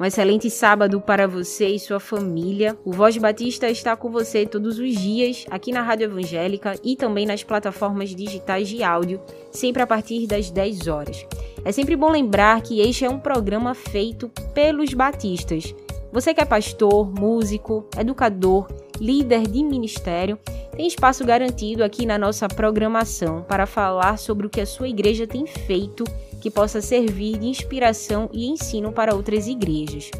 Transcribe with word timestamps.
Um 0.00 0.04
excelente 0.04 0.50
sábado 0.50 1.00
para 1.00 1.28
você 1.28 1.68
e 1.68 1.78
sua 1.78 2.00
família. 2.00 2.76
O 2.84 2.92
Voz 2.92 3.16
Batista 3.16 3.68
está 3.68 3.94
com 3.94 4.10
você 4.10 4.46
todos 4.46 4.78
os 4.78 4.96
dias 4.96 5.44
aqui 5.50 5.70
na 5.70 5.82
Rádio 5.82 6.04
Evangélica 6.04 6.74
e 6.82 6.96
também 6.96 7.26
nas 7.26 7.44
plataformas 7.44 8.14
digitais 8.14 8.68
de 8.68 8.82
áudio, 8.82 9.20
sempre 9.50 9.82
a 9.82 9.86
partir 9.86 10.26
das 10.26 10.50
10 10.50 10.88
horas. 10.88 11.26
É 11.64 11.70
sempre 11.70 11.94
bom 11.94 12.10
lembrar 12.10 12.62
que 12.62 12.80
este 12.80 13.04
é 13.04 13.10
um 13.10 13.18
programa 13.18 13.74
feito 13.74 14.28
pelos 14.54 14.92
batistas. 14.94 15.74
Você 16.10 16.34
que 16.34 16.40
é 16.40 16.44
pastor, 16.44 17.10
músico, 17.10 17.86
educador, 17.96 18.68
líder 19.00 19.42
de 19.42 19.62
ministério, 19.62 20.38
tem 20.74 20.86
espaço 20.86 21.24
garantido 21.24 21.84
aqui 21.84 22.06
na 22.06 22.18
nossa 22.18 22.48
programação 22.48 23.42
para 23.42 23.66
falar 23.66 24.18
sobre 24.18 24.46
o 24.46 24.50
que 24.50 24.60
a 24.60 24.66
sua 24.66 24.88
igreja 24.88 25.26
tem 25.26 25.46
feito 25.46 26.04
que 26.42 26.50
possa 26.50 26.80
servir 26.80 27.38
de 27.38 27.46
inspiração 27.46 28.28
e 28.32 28.48
ensino 28.48 28.90
para 28.90 29.14
outras 29.14 29.46
igrejas. 29.46 30.10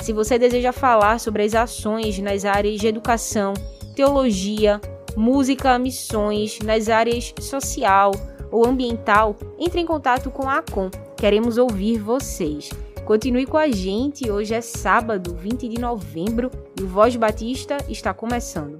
Se 0.00 0.12
você 0.12 0.36
deseja 0.36 0.72
falar 0.72 1.20
sobre 1.20 1.44
as 1.44 1.54
ações 1.54 2.18
nas 2.18 2.44
áreas 2.44 2.80
de 2.80 2.88
educação, 2.88 3.54
teologia, 3.94 4.80
música, 5.16 5.78
missões, 5.78 6.58
nas 6.64 6.88
áreas 6.88 7.32
social 7.40 8.10
ou 8.50 8.66
ambiental, 8.66 9.36
entre 9.56 9.80
em 9.80 9.86
contato 9.86 10.32
com 10.32 10.48
a 10.48 10.58
ACOM. 10.58 10.90
Queremos 11.16 11.58
ouvir 11.58 11.98
vocês. 11.98 12.70
Continue 13.04 13.46
com 13.46 13.56
a 13.56 13.68
gente, 13.70 14.28
hoje 14.28 14.54
é 14.54 14.60
sábado, 14.60 15.36
20 15.36 15.68
de 15.68 15.80
novembro, 15.80 16.50
e 16.78 16.82
o 16.82 16.88
Voz 16.88 17.14
Batista 17.14 17.78
está 17.88 18.12
começando. 18.12 18.78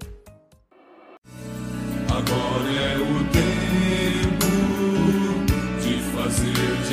Agora 2.10 2.70
é 2.72 2.96
o 2.96 3.32
tempo 3.32 3.57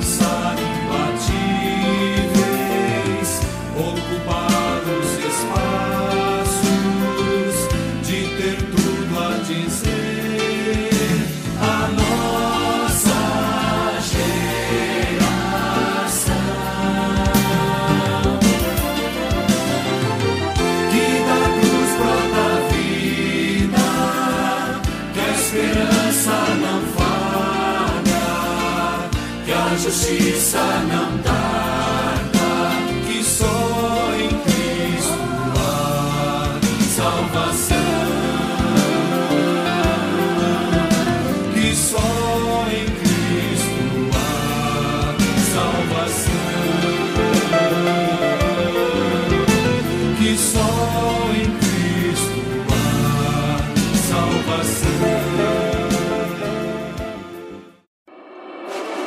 De 0.00 0.63
que 29.84 29.88
a 29.88 29.90
justiça 29.90 30.58
não 30.88 31.23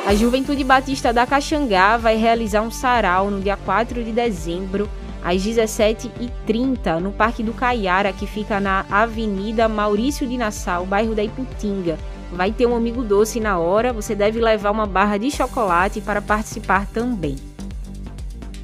A 0.08 0.14
Juventude 0.14 0.64
Batista 0.64 1.12
da 1.12 1.26
Caxangá 1.26 1.98
vai 1.98 2.16
realizar 2.16 2.62
um 2.62 2.70
sarau 2.70 3.30
no 3.30 3.42
dia 3.42 3.58
4 3.58 4.02
de 4.02 4.10
dezembro, 4.10 4.88
às 5.22 5.44
17h30, 5.44 6.98
no 6.98 7.12
Parque 7.12 7.42
do 7.42 7.52
Caiara, 7.52 8.10
que 8.10 8.26
fica 8.26 8.58
na 8.58 8.86
Avenida 8.90 9.68
Maurício 9.68 10.26
de 10.26 10.38
Nassau, 10.38 10.86
bairro 10.86 11.14
da 11.14 11.22
Iputinga. 11.22 11.98
Vai 12.32 12.52
ter 12.52 12.64
um 12.64 12.74
amigo 12.74 13.04
doce 13.04 13.38
na 13.38 13.58
hora, 13.58 13.92
você 13.92 14.14
deve 14.14 14.40
levar 14.40 14.70
uma 14.70 14.86
barra 14.86 15.18
de 15.18 15.30
chocolate 15.30 16.00
para 16.00 16.22
participar 16.22 16.86
também. 16.86 17.36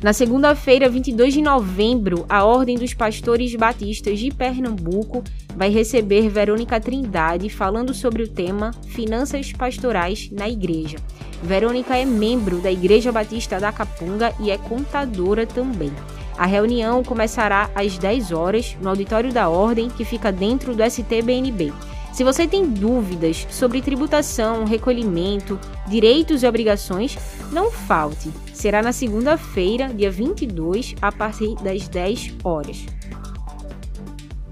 Na 0.04 0.12
segunda-feira, 0.12 0.86
22 0.86 1.32
de 1.32 1.40
novembro, 1.40 2.26
a 2.28 2.44
Ordem 2.44 2.76
dos 2.76 2.92
Pastores 2.92 3.54
Batistas 3.54 4.18
de 4.18 4.30
Pernambuco 4.30 5.24
vai 5.56 5.70
receber 5.70 6.28
Verônica 6.28 6.78
Trindade 6.78 7.48
falando 7.48 7.94
sobre 7.94 8.22
o 8.22 8.28
tema 8.28 8.72
Finanças 8.88 9.50
Pastorais 9.54 10.28
na 10.30 10.46
Igreja. 10.46 10.98
Verônica 11.42 11.96
é 11.96 12.04
membro 12.04 12.58
da 12.58 12.70
Igreja 12.70 13.10
Batista 13.10 13.58
da 13.58 13.72
Capunga 13.72 14.34
e 14.38 14.50
é 14.50 14.58
contadora 14.58 15.46
também. 15.46 15.90
A 16.36 16.44
reunião 16.44 17.02
começará 17.02 17.70
às 17.74 17.96
10 17.96 18.30
horas 18.30 18.76
no 18.82 18.90
auditório 18.90 19.32
da 19.32 19.48
Ordem, 19.48 19.88
que 19.88 20.04
fica 20.04 20.30
dentro 20.30 20.76
do 20.76 20.84
STBNB. 20.84 21.72
Se 22.12 22.22
você 22.22 22.46
tem 22.46 22.68
dúvidas 22.68 23.46
sobre 23.48 23.80
tributação, 23.80 24.66
recolhimento, 24.66 25.58
direitos 25.88 26.42
e 26.42 26.46
obrigações, 26.46 27.16
não 27.50 27.70
falte. 27.70 28.30
Será 28.64 28.80
na 28.80 28.92
segunda-feira, 28.92 29.92
dia 29.92 30.10
22, 30.10 30.94
a 31.02 31.12
partir 31.12 31.54
das 31.56 31.86
10 31.86 32.36
horas. 32.42 32.86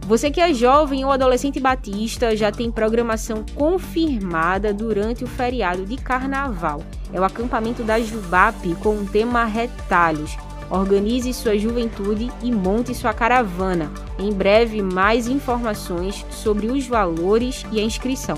Você 0.06 0.31
que 0.31 0.39
é 0.39 0.53
jovem 0.53 1.03
ou 1.03 1.11
adolescente 1.11 1.59
batista 1.59 2.37
já 2.37 2.53
tem 2.53 2.71
programação 2.71 3.43
confirmada 3.55 4.75
durante 4.75 5.25
o 5.25 5.27
feriado 5.27 5.87
de 5.87 5.97
carnaval. 5.97 6.83
É 7.11 7.19
o 7.19 7.25
acampamento 7.25 7.83
da 7.83 7.99
Jubap 7.99 8.75
com 8.83 8.97
o 8.97 9.06
tema 9.06 9.47
Retalhos. 9.47 10.37
Organize 10.69 11.33
sua 11.33 11.56
juventude 11.56 12.31
e 12.43 12.53
monte 12.53 12.94
sua 12.94 13.15
caravana. 13.15 13.91
Em 14.19 14.31
breve, 14.31 14.83
mais 14.83 15.27
informações 15.27 16.23
sobre 16.29 16.67
os 16.67 16.87
valores 16.87 17.65
e 17.73 17.81
a 17.81 17.83
inscrição. 17.83 18.37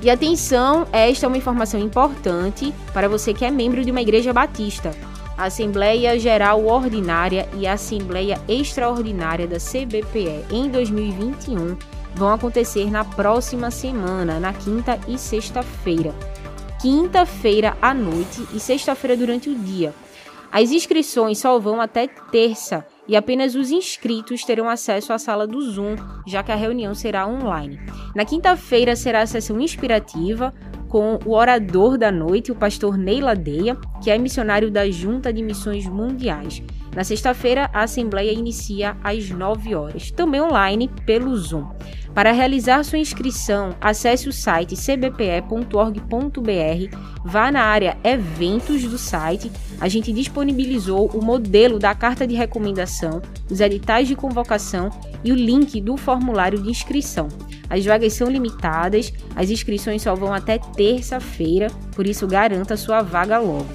E 0.00 0.08
atenção, 0.08 0.86
esta 0.92 1.26
é 1.26 1.28
uma 1.28 1.36
informação 1.36 1.80
importante 1.80 2.72
para 2.92 3.08
você 3.08 3.34
que 3.34 3.44
é 3.44 3.50
membro 3.50 3.84
de 3.84 3.90
uma 3.90 4.00
igreja 4.00 4.32
batista. 4.32 4.92
A 5.36 5.46
Assembleia 5.46 6.18
Geral 6.18 6.64
Ordinária 6.64 7.48
e 7.56 7.66
a 7.66 7.72
Assembleia 7.72 8.40
Extraordinária 8.48 9.46
da 9.46 9.56
CBPE 9.56 10.44
em 10.50 10.68
2021 10.68 11.76
vão 12.14 12.32
acontecer 12.32 12.90
na 12.90 13.04
próxima 13.04 13.70
semana, 13.70 14.38
na 14.38 14.52
quinta 14.52 14.98
e 15.08 15.18
sexta-feira. 15.18 16.14
Quinta-feira 16.80 17.76
à 17.82 17.92
noite 17.92 18.46
e 18.54 18.60
sexta-feira 18.60 19.16
durante 19.16 19.50
o 19.50 19.54
dia. 19.54 19.92
As 20.50 20.70
inscrições 20.70 21.38
só 21.38 21.58
vão 21.58 21.80
até 21.80 22.06
terça 22.06 22.86
e 23.08 23.16
apenas 23.16 23.54
os 23.54 23.70
inscritos 23.70 24.44
terão 24.44 24.68
acesso 24.68 25.12
à 25.12 25.18
sala 25.18 25.46
do 25.46 25.60
Zoom, 25.62 25.96
já 26.26 26.42
que 26.42 26.52
a 26.52 26.56
reunião 26.56 26.94
será 26.94 27.26
online. 27.26 27.80
Na 28.14 28.24
quinta-feira 28.24 28.94
será 28.94 29.22
a 29.22 29.26
sessão 29.26 29.58
inspirativa 29.60 30.52
com 30.88 31.18
o 31.24 31.32
orador 31.32 31.98
da 31.98 32.10
noite, 32.10 32.52
o 32.52 32.56
pastor 32.56 32.96
Ney 32.96 33.20
Ladeia, 33.20 33.76
que 34.02 34.10
é 34.10 34.18
missionário 34.18 34.70
da 34.70 34.88
Junta 34.90 35.32
de 35.32 35.42
Missões 35.42 35.86
Mundiais. 35.86 36.62
Na 36.94 37.04
sexta-feira, 37.04 37.70
a 37.72 37.82
assembleia 37.82 38.32
inicia 38.32 38.96
às 39.04 39.30
9 39.30 39.74
horas, 39.74 40.10
também 40.10 40.40
online 40.40 40.90
pelo 41.06 41.36
Zoom. 41.36 41.68
Para 42.18 42.32
realizar 42.32 42.82
sua 42.82 42.98
inscrição, 42.98 43.76
acesse 43.80 44.28
o 44.28 44.32
site 44.32 44.74
cbpe.org.br, 44.74 45.68
vá 47.24 47.52
na 47.52 47.62
área 47.62 47.96
Eventos 48.02 48.82
do 48.82 48.98
site. 48.98 49.52
A 49.80 49.86
gente 49.86 50.12
disponibilizou 50.12 51.06
o 51.14 51.24
modelo 51.24 51.78
da 51.78 51.94
carta 51.94 52.26
de 52.26 52.34
recomendação, 52.34 53.22
os 53.48 53.60
editais 53.60 54.08
de 54.08 54.16
convocação 54.16 54.90
e 55.22 55.30
o 55.30 55.36
link 55.36 55.80
do 55.80 55.96
formulário 55.96 56.60
de 56.60 56.68
inscrição. 56.68 57.28
As 57.70 57.84
vagas 57.86 58.14
são 58.14 58.28
limitadas, 58.28 59.12
as 59.36 59.48
inscrições 59.48 60.02
só 60.02 60.16
vão 60.16 60.34
até 60.34 60.58
terça-feira, 60.58 61.68
por 61.94 62.04
isso 62.04 62.26
garanta 62.26 62.76
sua 62.76 63.00
vaga 63.00 63.38
logo. 63.38 63.68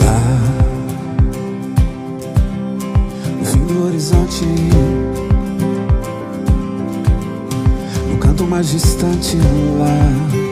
Lá 0.01 0.19
horizonte 8.45 8.47
mais 8.47 8.71
distante 8.71 9.37
lá, 9.79 10.44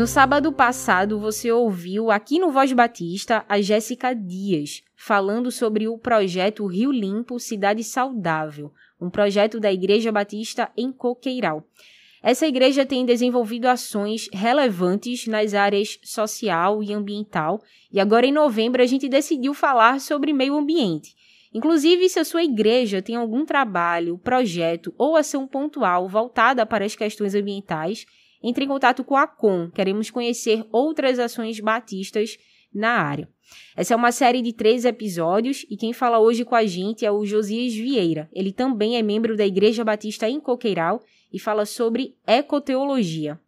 No 0.00 0.06
sábado 0.06 0.50
passado, 0.50 1.20
você 1.20 1.52
ouviu 1.52 2.10
aqui 2.10 2.38
no 2.38 2.50
Voz 2.50 2.72
Batista 2.72 3.44
a 3.46 3.60
Jéssica 3.60 4.14
Dias 4.14 4.82
falando 4.96 5.50
sobre 5.50 5.88
o 5.88 5.98
projeto 5.98 6.64
Rio 6.64 6.90
Limpo 6.90 7.38
Cidade 7.38 7.84
Saudável, 7.84 8.72
um 8.98 9.10
projeto 9.10 9.60
da 9.60 9.70
Igreja 9.70 10.10
Batista 10.10 10.72
em 10.74 10.90
Coqueiral. 10.90 11.66
Essa 12.22 12.46
igreja 12.46 12.86
tem 12.86 13.04
desenvolvido 13.04 13.66
ações 13.66 14.26
relevantes 14.32 15.26
nas 15.26 15.52
áreas 15.52 15.98
social 16.02 16.82
e 16.82 16.94
ambiental, 16.94 17.62
e 17.92 18.00
agora 18.00 18.24
em 18.24 18.32
novembro 18.32 18.82
a 18.82 18.86
gente 18.86 19.06
decidiu 19.06 19.52
falar 19.52 20.00
sobre 20.00 20.32
meio 20.32 20.56
ambiente. 20.56 21.14
Inclusive, 21.52 22.08
se 22.08 22.18
a 22.18 22.24
sua 22.24 22.42
igreja 22.42 23.02
tem 23.02 23.16
algum 23.16 23.44
trabalho, 23.44 24.16
projeto 24.16 24.94
ou 24.96 25.14
ação 25.14 25.46
pontual 25.46 26.08
voltada 26.08 26.64
para 26.64 26.86
as 26.86 26.96
questões 26.96 27.34
ambientais, 27.34 28.06
entre 28.42 28.64
em 28.64 28.68
contato 28.68 29.04
com 29.04 29.16
a 29.16 29.26
Com. 29.26 29.70
Queremos 29.70 30.10
conhecer 30.10 30.64
outras 30.72 31.18
ações 31.18 31.60
batistas 31.60 32.38
na 32.72 32.90
área. 32.90 33.28
Essa 33.76 33.94
é 33.94 33.96
uma 33.96 34.12
série 34.12 34.42
de 34.42 34.52
três 34.52 34.84
episódios 34.84 35.66
e 35.68 35.76
quem 35.76 35.92
fala 35.92 36.18
hoje 36.20 36.44
com 36.44 36.54
a 36.54 36.64
gente 36.64 37.04
é 37.04 37.10
o 37.10 37.24
Josias 37.24 37.74
Vieira. 37.74 38.28
Ele 38.32 38.52
também 38.52 38.96
é 38.96 39.02
membro 39.02 39.36
da 39.36 39.46
Igreja 39.46 39.84
Batista 39.84 40.28
em 40.28 40.40
Coqueiral 40.40 41.02
e 41.32 41.38
fala 41.38 41.66
sobre 41.66 42.16
ecoteologia. 42.26 43.40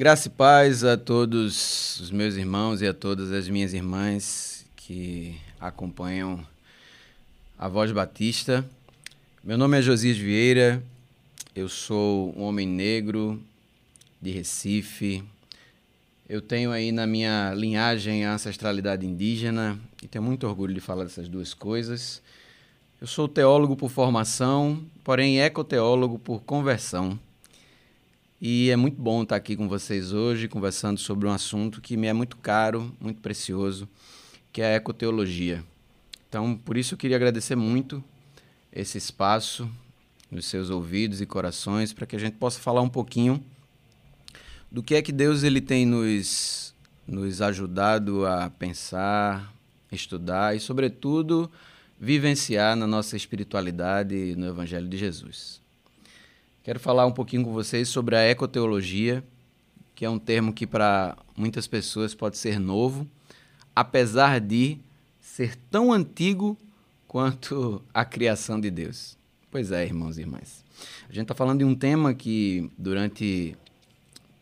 Graça 0.00 0.28
e 0.28 0.30
paz 0.30 0.82
a 0.82 0.96
todos 0.96 2.00
os 2.00 2.10
meus 2.10 2.34
irmãos 2.34 2.80
e 2.80 2.86
a 2.86 2.94
todas 2.94 3.30
as 3.30 3.50
minhas 3.50 3.74
irmãs 3.74 4.64
que 4.74 5.38
acompanham 5.60 6.40
a 7.58 7.68
Voz 7.68 7.92
Batista. 7.92 8.64
Meu 9.44 9.58
nome 9.58 9.78
é 9.78 9.82
Josias 9.82 10.16
Vieira, 10.16 10.82
eu 11.54 11.68
sou 11.68 12.34
um 12.34 12.44
homem 12.44 12.66
negro 12.66 13.38
de 14.22 14.30
Recife. 14.30 15.22
Eu 16.26 16.40
tenho 16.40 16.72
aí 16.72 16.92
na 16.92 17.06
minha 17.06 17.52
linhagem 17.52 18.24
a 18.24 18.32
ancestralidade 18.32 19.04
indígena 19.04 19.78
e 20.02 20.08
tenho 20.08 20.24
muito 20.24 20.46
orgulho 20.46 20.72
de 20.72 20.80
falar 20.80 21.04
dessas 21.04 21.28
duas 21.28 21.52
coisas. 21.52 22.22
Eu 22.98 23.06
sou 23.06 23.28
teólogo 23.28 23.76
por 23.76 23.90
formação, 23.90 24.82
porém 25.04 25.42
ecoteólogo 25.42 26.18
por 26.18 26.40
conversão. 26.40 27.18
E 28.42 28.70
é 28.70 28.76
muito 28.76 28.98
bom 28.98 29.22
estar 29.22 29.36
aqui 29.36 29.54
com 29.54 29.68
vocês 29.68 30.14
hoje, 30.14 30.48
conversando 30.48 30.98
sobre 30.98 31.28
um 31.28 31.30
assunto 31.30 31.78
que 31.78 31.94
me 31.94 32.06
é 32.06 32.12
muito 32.14 32.38
caro, 32.38 32.90
muito 32.98 33.20
precioso, 33.20 33.86
que 34.50 34.62
é 34.62 34.72
a 34.72 34.76
ecoteologia. 34.76 35.62
Então, 36.26 36.56
por 36.56 36.78
isso 36.78 36.94
eu 36.94 36.98
queria 36.98 37.18
agradecer 37.18 37.54
muito 37.54 38.02
esse 38.72 38.96
espaço 38.96 39.70
nos 40.30 40.46
seus 40.46 40.70
ouvidos 40.70 41.20
e 41.20 41.26
corações 41.26 41.92
para 41.92 42.06
que 42.06 42.16
a 42.16 42.18
gente 42.18 42.36
possa 42.36 42.58
falar 42.58 42.80
um 42.80 42.88
pouquinho 42.88 43.44
do 44.72 44.82
que 44.82 44.94
é 44.94 45.02
que 45.02 45.12
Deus 45.12 45.42
ele 45.42 45.60
tem 45.60 45.84
nos, 45.84 46.74
nos 47.06 47.42
ajudado 47.42 48.24
a 48.24 48.48
pensar, 48.48 49.52
estudar 49.92 50.56
e, 50.56 50.60
sobretudo, 50.60 51.50
vivenciar 52.00 52.74
na 52.74 52.86
nossa 52.86 53.18
espiritualidade 53.18 54.34
no 54.34 54.46
Evangelho 54.46 54.88
de 54.88 54.96
Jesus. 54.96 55.60
Quero 56.70 56.78
falar 56.78 57.04
um 57.04 57.10
pouquinho 57.10 57.42
com 57.42 57.52
vocês 57.52 57.88
sobre 57.88 58.14
a 58.14 58.22
ecoteologia, 58.22 59.24
que 59.92 60.04
é 60.04 60.08
um 60.08 60.20
termo 60.20 60.52
que 60.52 60.68
para 60.68 61.18
muitas 61.36 61.66
pessoas 61.66 62.14
pode 62.14 62.38
ser 62.38 62.60
novo, 62.60 63.08
apesar 63.74 64.38
de 64.40 64.78
ser 65.20 65.56
tão 65.68 65.92
antigo 65.92 66.56
quanto 67.08 67.82
a 67.92 68.04
criação 68.04 68.60
de 68.60 68.70
Deus. 68.70 69.18
Pois 69.50 69.72
é, 69.72 69.84
irmãos 69.84 70.16
e 70.16 70.20
irmãs. 70.20 70.64
A 71.08 71.12
gente 71.12 71.22
está 71.22 71.34
falando 71.34 71.58
de 71.58 71.64
um 71.64 71.74
tema 71.74 72.14
que, 72.14 72.70
durante 72.78 73.56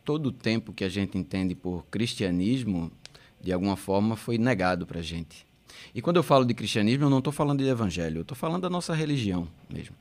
todo 0.04 0.26
o 0.26 0.32
tempo 0.32 0.74
que 0.74 0.84
a 0.84 0.88
gente 0.90 1.16
entende 1.16 1.54
por 1.54 1.86
cristianismo, 1.86 2.92
de 3.40 3.54
alguma 3.54 3.74
forma 3.74 4.16
foi 4.16 4.36
negado 4.36 4.86
para 4.86 4.98
a 4.98 5.02
gente. 5.02 5.46
E 5.94 6.02
quando 6.02 6.18
eu 6.18 6.22
falo 6.22 6.44
de 6.44 6.52
cristianismo, 6.52 7.06
eu 7.06 7.10
não 7.10 7.20
estou 7.20 7.32
falando 7.32 7.64
de 7.64 7.70
evangelho, 7.70 8.18
eu 8.18 8.22
estou 8.22 8.36
falando 8.36 8.60
da 8.64 8.68
nossa 8.68 8.94
religião 8.94 9.48
mesmo. 9.72 9.96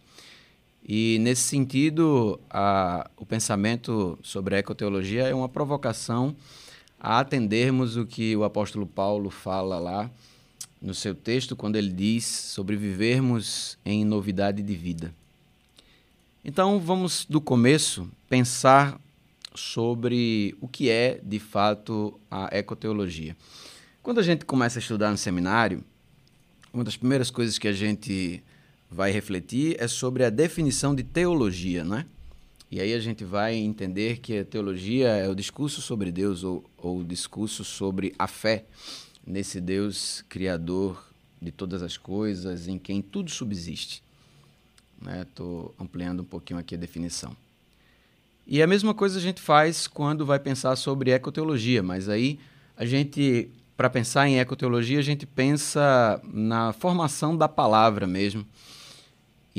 E, 0.88 1.20
nesse 1.20 1.42
sentido, 1.42 2.40
a, 2.50 3.10
o 3.18 3.26
pensamento 3.26 4.18
sobre 4.24 4.56
a 4.56 4.60
ecoteologia 4.60 5.24
é 5.24 5.36
uma 5.36 5.50
provocação 5.50 6.34
a 6.98 7.20
atendermos 7.20 7.98
o 7.98 8.06
que 8.06 8.36
o 8.38 8.44
apóstolo 8.46 8.88
Paulo 8.88 9.30
fala 9.30 9.78
lá 9.78 10.10
no 10.82 10.94
seu 10.94 11.14
texto, 11.14 11.56
quando 11.56 11.76
ele 11.76 11.92
diz 11.92 12.26
sobre 12.26 12.78
vivermos 12.78 13.78
em 13.84 14.06
novidade 14.06 14.64
de 14.64 14.76
vida. 14.76 15.14
Então, 16.46 16.80
vamos 16.80 17.26
do 17.26 17.42
começo 17.42 18.10
pensar 18.30 18.98
sobre 19.54 20.56
o 20.62 20.68
que 20.68 20.90
é, 20.90 21.20
de 21.22 21.40
fato, 21.40 22.18
a 22.32 22.48
ecoteologia. 22.56 23.36
Quando 24.02 24.20
a 24.20 24.24
gente 24.24 24.46
começa 24.46 24.80
a 24.80 24.82
estudar 24.82 25.12
no 25.12 25.18
seminário, 25.18 25.84
uma 26.72 26.84
das 26.84 26.96
primeiras 26.96 27.30
coisas 27.30 27.58
que 27.58 27.68
a 27.68 27.74
gente 27.74 28.42
vai 28.90 29.12
refletir 29.12 29.76
é 29.80 29.88
sobre 29.88 30.24
a 30.24 30.30
definição 30.30 30.96
de 30.96 31.04
teologia, 31.04 31.84
né? 31.84 32.06
E 32.70 32.82
aí 32.82 32.94
a 32.94 33.00
gente 33.00 33.24
vai 33.24 33.56
entender 33.56 34.18
que 34.18 34.40
a 34.40 34.46
teologia 34.46 35.08
é 35.08 35.30
o 35.30 35.36
discurso 35.36 35.82
sobre 35.82 36.12
Deus 36.12 36.44
ou, 36.44 36.70
ou 36.78 37.00
o 37.00 37.04
discurso 37.04 37.64
sobre 37.64 38.14
a 38.20 38.28
fé 38.28 38.66
nesse 39.26 39.62
Deus 39.62 40.24
criador 40.28 41.08
de 41.42 41.52
todas 41.52 41.82
as 41.82 41.98
coisas, 41.98 42.68
em 42.68 42.78
quem 42.78 43.02
tudo 43.02 43.30
subsiste. 43.30 44.04
Estou 45.22 45.76
né? 45.80 45.86
ampliando 45.86 46.22
um 46.22 46.26
pouquinho 46.26 46.60
aqui 46.60 46.76
a 46.76 46.78
definição. 46.78 47.36
E 48.46 48.62
a 48.62 48.68
mesma 48.68 48.94
coisa 48.94 49.20
a 49.20 49.22
gente 49.22 49.42
faz 49.42 49.88
quando 49.88 50.26
vai 50.26 50.40
pensar 50.40 50.76
sobre 50.76 51.12
ecoteologia, 51.12 51.84
mas 51.84 52.10
aí 52.10 52.40
a 52.76 52.86
gente, 52.86 53.50
para 53.76 53.90
pensar 53.90 54.28
em 54.28 54.40
ecoteologia, 54.40 55.00
a 55.00 55.04
gente 55.04 55.26
pensa 55.26 56.22
na 56.24 56.74
formação 56.74 57.36
da 57.36 57.48
palavra 57.48 58.08
mesmo. 58.08 58.46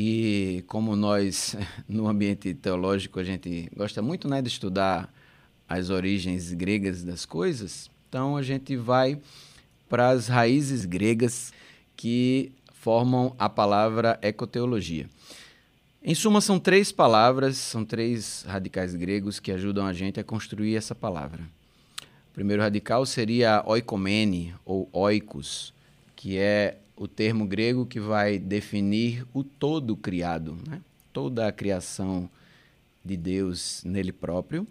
E 0.00 0.62
como 0.69 0.95
nós, 0.95 1.57
no 1.88 2.07
ambiente 2.07 2.55
teológico, 2.55 3.19
a 3.19 3.25
gente 3.25 3.69
gosta 3.76 4.00
muito 4.00 4.28
né, 4.28 4.40
de 4.40 4.47
estudar 4.47 5.12
as 5.69 5.90
origens 5.90 6.52
gregas 6.52 7.02
das 7.02 7.26
coisas, 7.26 7.90
então 8.09 8.37
a 8.37 8.43
gente 8.45 8.76
vai 8.76 9.21
para 9.88 10.11
as 10.11 10.28
raízes 10.28 10.85
gregas 10.85 11.52
que 11.97 12.52
formam 12.75 13.35
a 13.40 13.49
palavra 13.49 14.17
ecoteologia. 14.23 15.11
Em 16.00 16.14
suma, 16.14 16.40
são 16.40 16.61
três 16.61 16.93
palavras, 16.93 17.57
são 17.57 17.85
três 17.85 18.45
radicais 18.47 18.95
gregos 18.95 19.40
que 19.40 19.50
ajudam 19.50 19.85
a 19.85 19.93
gente 19.93 20.21
a 20.21 20.25
construir 20.25 20.76
essa 20.76 20.95
palavra. 20.95 21.43
O 22.31 22.35
primeiro 22.35 22.62
radical 22.62 23.05
seria 23.05 23.64
oikomene, 23.67 24.55
ou 24.64 24.88
oikos, 24.93 25.75
que 26.14 26.38
é 26.38 26.78
o 26.99 27.07
termo 27.07 27.47
grego 27.47 27.87
que 27.87 28.00
vai 28.00 28.38
definir 28.38 29.25
o 29.33 29.45
todo 29.45 29.97
criado, 29.97 30.59
né? 30.67 30.81
toda 31.12 31.47
a 31.47 31.52
criação 31.52 32.28
de 33.05 33.17
Deus 33.17 33.83
nele 33.85 34.12
próprio. 34.12 34.67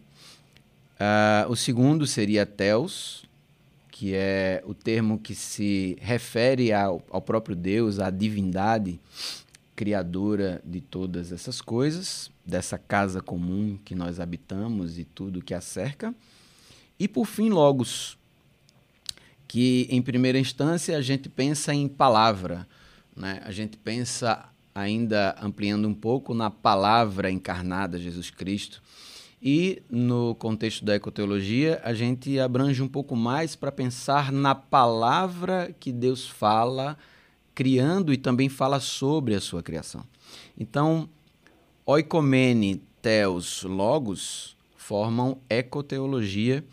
Uh, 1.00 1.50
o 1.50 1.56
segundo 1.56 2.06
seria 2.06 2.46
teos, 2.46 3.26
que 3.90 4.14
é 4.14 4.62
o 4.66 4.74
termo 4.74 5.18
que 5.18 5.34
se 5.34 5.98
refere 6.02 6.74
ao, 6.74 7.02
ao 7.10 7.22
próprio 7.22 7.56
Deus, 7.56 8.00
à 8.00 8.10
divindade 8.10 9.00
criadora 9.76 10.62
de 10.66 10.82
todas 10.82 11.32
essas 11.32 11.62
coisas, 11.62 12.32
dessa 12.44 12.78
casa 12.78 13.22
comum 13.22 13.78
que 13.86 13.94
nós 13.94 14.20
habitamos 14.20 14.98
e 14.98 15.06
tudo 15.06 15.42
que 15.42 15.54
a 15.54 15.62
cerca. 15.62 16.14
E 17.00 17.08
por 17.08 17.26
fim, 17.26 17.50
Logos, 17.50 18.17
que 19.48 19.88
em 19.90 20.02
primeira 20.02 20.38
instância 20.38 20.98
a 20.98 21.02
gente 21.02 21.30
pensa 21.30 21.74
em 21.74 21.88
palavra, 21.88 22.68
né? 23.16 23.42
a 23.46 23.52
gente 23.52 23.78
pensa 23.78 24.50
ainda 24.76 25.36
ampliando 25.42 25.88
um 25.88 25.94
pouco 25.94 26.34
na 26.34 26.52
palavra 26.52 27.32
encarnada, 27.32 27.98
Jesus 27.98 28.30
Cristo, 28.30 28.82
e 29.42 29.82
no 29.90 30.36
contexto 30.36 30.84
da 30.84 30.96
ecoteologia, 30.96 31.80
a 31.84 31.94
gente 31.94 32.40
abrange 32.40 32.82
um 32.82 32.88
pouco 32.88 33.16
mais 33.16 33.56
para 33.56 33.72
pensar 33.72 34.32
na 34.32 34.56
palavra 34.56 35.74
que 35.80 35.92
Deus 35.92 36.28
fala, 36.28 36.98
criando 37.54 38.12
e 38.12 38.18
também 38.18 38.50
fala 38.50 38.80
sobre 38.80 39.36
a 39.36 39.42
sua 39.42 39.62
criação. 39.62 40.04
Então, 40.60 41.08
oikomene, 41.86 42.82
theos, 43.02 43.64
logos 43.64 44.56
formam 44.76 45.38
ecoteologia 45.50 46.64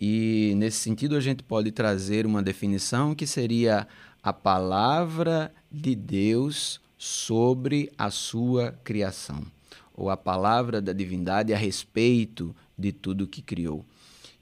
e 0.00 0.52
nesse 0.56 0.78
sentido 0.78 1.16
a 1.16 1.20
gente 1.20 1.42
pode 1.42 1.70
trazer 1.70 2.26
uma 2.26 2.42
definição 2.42 3.14
que 3.14 3.26
seria 3.26 3.88
a 4.22 4.32
palavra 4.32 5.52
de 5.70 5.94
Deus 5.94 6.80
sobre 6.98 7.90
a 7.96 8.10
sua 8.10 8.72
criação 8.84 9.44
ou 9.94 10.10
a 10.10 10.16
palavra 10.16 10.80
da 10.80 10.92
divindade 10.92 11.54
a 11.54 11.56
respeito 11.56 12.54
de 12.76 12.92
tudo 12.92 13.26
que 13.26 13.40
criou. 13.40 13.84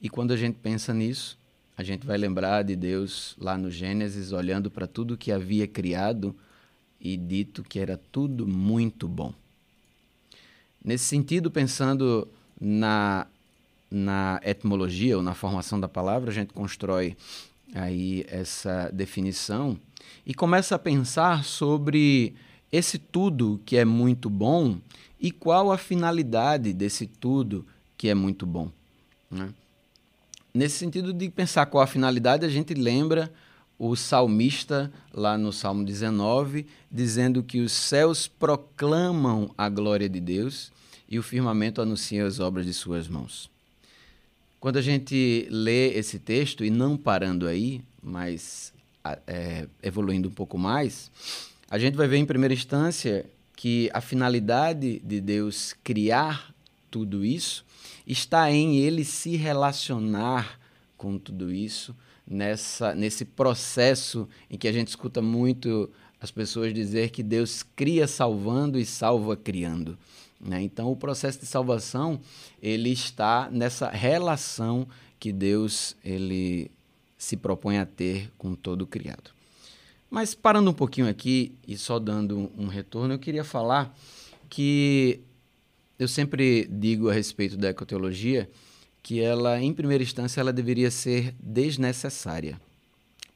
E 0.03 0.09
quando 0.09 0.33
a 0.33 0.37
gente 0.37 0.59
pensa 0.61 0.93
nisso, 0.93 1.39
a 1.77 1.83
gente 1.83 2.07
vai 2.07 2.19
lembrar 2.19 2.63
de 2.63 2.75
Deus 2.75 3.37
lá 3.39 3.57
no 3.57 3.71
Gênesis, 3.71 4.33
olhando 4.33 4.71
para 4.71 4.87
tudo 4.87 5.17
que 5.17 5.31
havia 5.31 5.67
criado 5.67 6.35
e 7.01 7.17
dito 7.17 7.63
que 7.63 7.79
era 7.79 8.01
tudo 8.11 8.47
muito 8.47 9.07
bom. 9.07 9.33
Nesse 10.85 11.05
sentido, 11.05 11.51
pensando 11.51 12.29
na, 12.61 13.27
na 13.95 14.41
etimologia 14.45 15.17
ou 15.17 15.23
na 15.23 15.35
formação 15.35 15.79
da 15.79 15.87
palavra, 15.87 16.33
a 16.33 16.35
gente 16.35 16.53
constrói 16.53 17.17
aí 17.73 18.27
essa 18.29 18.91
definição 18.93 19.79
e 20.27 20.35
começa 20.35 20.75
a 20.75 20.79
pensar 20.81 21.45
sobre 21.45 22.35
esse 22.73 22.99
tudo 22.99 23.61
que 23.65 23.77
é 23.77 23.85
muito 23.85 24.29
bom 24.29 24.79
e 25.21 25.31
qual 25.31 25.71
a 25.71 25.79
finalidade 25.79 26.73
desse 26.73 27.07
tudo 27.07 27.65
que 27.97 28.09
é 28.09 28.15
muito 28.15 28.45
bom. 28.45 28.69
Né? 29.31 29.55
Nesse 30.53 30.77
sentido 30.77 31.13
de 31.13 31.31
pensar 31.31 31.67
qual 31.67 31.85
a 31.85 31.87
finalidade, 31.87 32.45
a 32.45 32.49
gente 32.49 32.75
lembra 32.75 33.33
o 33.79 33.95
salmista 33.95 34.93
lá 35.13 35.39
no 35.39 35.53
Salmo 35.53 35.85
19, 35.85 36.67
dizendo 36.91 37.45
que 37.45 37.61
os 37.61 37.71
céus 37.71 38.27
proclamam 38.27 39.55
a 39.57 39.69
glória 39.69 40.09
de 40.09 40.19
Deus 40.19 40.73
e 41.09 41.17
o 41.17 41.23
firmamento 41.23 41.81
anuncia 41.81 42.27
as 42.27 42.41
obras 42.41 42.67
de 42.67 42.75
suas 42.75 43.07
mãos. 43.07 43.54
Quando 44.65 44.79
a 44.79 44.81
gente 44.81 45.47
lê 45.51 45.89
esse 45.89 46.19
texto, 46.19 46.65
e 46.65 46.71
não 46.71 46.97
parando 46.97 47.47
aí, 47.47 47.83
mas 48.03 48.73
é, 49.27 49.69
evoluindo 49.83 50.31
um 50.31 50.33
pouco 50.33 50.57
mais, 50.57 51.11
a 51.69 51.79
gente 51.79 51.99
vai 51.99 52.09
ver 52.09 52.17
em 52.17 52.25
primeira 52.25 52.55
instância 52.55 53.27
que 53.55 53.91
a 53.93 54.01
finalidade 54.01 55.01
de 55.01 55.21
Deus 55.21 55.75
criar 55.85 56.55
tudo 56.91 57.23
isso 57.27 57.63
está 58.07 58.51
em 58.51 58.79
ele 58.79 59.05
se 59.05 59.37
relacionar 59.37 60.59
com 60.97 61.19
tudo 61.19 61.53
isso 61.53 61.95
nessa 62.27 62.95
nesse 62.95 63.27
processo 63.27 64.27
em 64.49 64.57
que 64.57 64.67
a 64.67 64.73
gente 64.73 64.89
escuta 64.89 65.21
muito 65.21 65.91
as 66.19 66.31
pessoas 66.31 66.73
dizer 66.73 67.11
que 67.11 67.23
Deus 67.23 67.63
cria 67.77 68.09
salvando 68.09 68.79
e 68.79 68.87
salva 68.87 69.37
criando. 69.37 69.99
Né? 70.45 70.63
Então, 70.63 70.93
o 70.93 70.97
processo 70.97 71.41
de 71.41 71.47
salvação 71.47 72.21
ele 72.63 72.91
está 72.91 73.49
nessa 73.51 73.89
relação 73.89 74.87
que 75.19 75.33
Deus 75.33 75.97
ele 76.05 76.71
se 77.17 77.37
propõe 77.37 77.79
a 77.79 77.87
ter 77.87 78.31
com 78.37 78.55
todo 78.55 78.87
criado. 78.87 79.31
Mas 80.11 80.35
parando 80.35 80.71
um 80.71 80.75
pouquinho 80.75 81.09
aqui 81.09 81.57
e 81.67 81.77
só 81.79 81.99
dando 81.99 82.53
um 82.57 82.67
retorno, 82.67 83.15
eu 83.15 83.19
queria 83.19 83.43
falar 83.43 83.97
que 84.51 85.21
eu 85.99 86.07
sempre 86.07 86.69
digo 86.71 87.09
a 87.09 87.13
respeito 87.13 87.57
da 87.57 87.71
ecoteologia 87.71 88.49
que 89.03 89.21
ela, 89.21 89.61
em 89.61 89.73
primeira 89.73 90.03
instância, 90.03 90.41
ela 90.41 90.53
deveria 90.53 90.91
ser 90.91 91.35
desnecessária. 91.41 92.61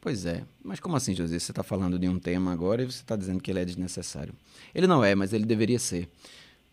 Pois 0.01 0.25
é, 0.27 0.45
mas 0.63 0.79
como 0.79 0.97
assim, 0.97 1.15
José? 1.15 1.39
Você 1.39 1.51
está 1.51 1.63
falando 1.63 1.99
de 1.99 2.09
um 2.09 2.19
tema 2.19 2.53
agora 2.53 2.83
e 2.83 2.87
você 2.87 3.01
está 3.01 3.17
dizendo 3.17 3.41
que 3.41 3.51
ele 3.51 3.59
é 3.61 3.65
desnecessário. 3.65 4.33
Ele 4.75 4.87
não 4.87 5.03
é, 5.03 5.15
mas 5.15 5.33
ele 5.33 5.45
deveria 5.45 5.79
ser. 5.79 6.09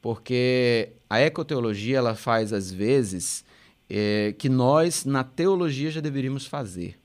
Porque 0.05 0.89
a 1.09 1.19
ecoteologia, 1.19 1.97
ela 1.97 2.13
faz, 2.13 2.53
às 2.53 2.71
vezes, 2.71 3.43
é, 3.89 4.35
que 4.37 4.47
nós, 4.47 5.03
na 5.03 5.23
teologia, 5.23 5.89
já 5.89 5.99
deveríamos 5.99 6.45
fazer, 6.45 6.99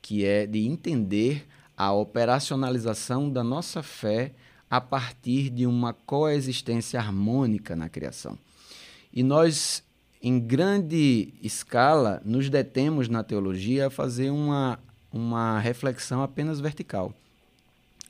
que 0.00 0.24
é 0.24 0.46
de 0.46 0.64
entender 0.64 1.48
a 1.76 1.92
operacionalização 1.92 3.28
da 3.28 3.42
nossa 3.42 3.82
fé 3.82 4.34
a 4.70 4.80
partir 4.80 5.50
de 5.50 5.66
uma 5.66 5.92
coexistência 5.92 7.00
harmônica 7.00 7.74
na 7.74 7.88
criação. 7.88 8.38
E 9.12 9.24
nós, 9.24 9.82
em 10.22 10.38
grande 10.38 11.34
escala, 11.42 12.22
nos 12.24 12.48
detemos 12.48 13.08
na 13.08 13.24
teologia 13.24 13.88
a 13.88 13.90
fazer 13.90 14.30
uma, 14.30 14.78
uma 15.12 15.58
reflexão 15.58 16.22
apenas 16.22 16.60
vertical 16.60 17.12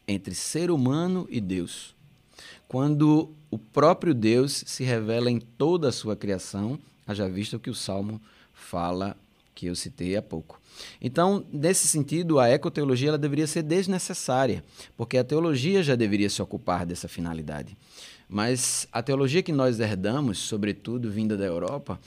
entre 0.07 0.35
ser 0.35 0.71
humano 0.71 1.27
e 1.31 1.41
Deus. 1.41 1.97
Quando 2.69 3.35
o 3.51 3.59
próprio 3.59 4.13
Deus 4.13 4.63
se 4.67 4.85
revela 4.85 5.31
em 5.31 5.41
toda 5.41 5.89
a 5.89 5.93
sua 5.93 6.15
criação, 6.15 6.79
haja 7.07 7.27
visto 7.27 7.59
que 7.59 7.71
o 7.71 7.75
Salmo 7.75 8.21
fala 8.53 9.17
que 9.55 9.67
eu 9.67 9.75
citei 9.75 10.17
há 10.17 10.23
pouco. 10.23 10.61
Então, 11.01 11.45
nesse 11.51 11.89
sentido, 11.89 12.39
a 12.39 12.49
ecoteologia 12.49 13.09
ela 13.09 13.19
deveria 13.19 13.47
ser 13.47 13.63
desnecessária, 13.63 14.63
porque 14.97 15.17
a 15.17 15.25
teologia 15.25 15.83
já 15.83 15.97
deveria 15.97 16.29
se 16.29 16.41
ocupar 16.43 16.85
dessa 16.85 17.09
finalidade. 17.09 17.77
Mas 18.29 18.87
a 18.93 19.03
teologia 19.03 19.43
que 19.43 19.51
nós 19.51 19.81
herdamos, 19.81 20.39
sobretudo 20.39 21.11
vinda 21.11 21.37
da 21.37 21.47
Europa, 21.47 21.99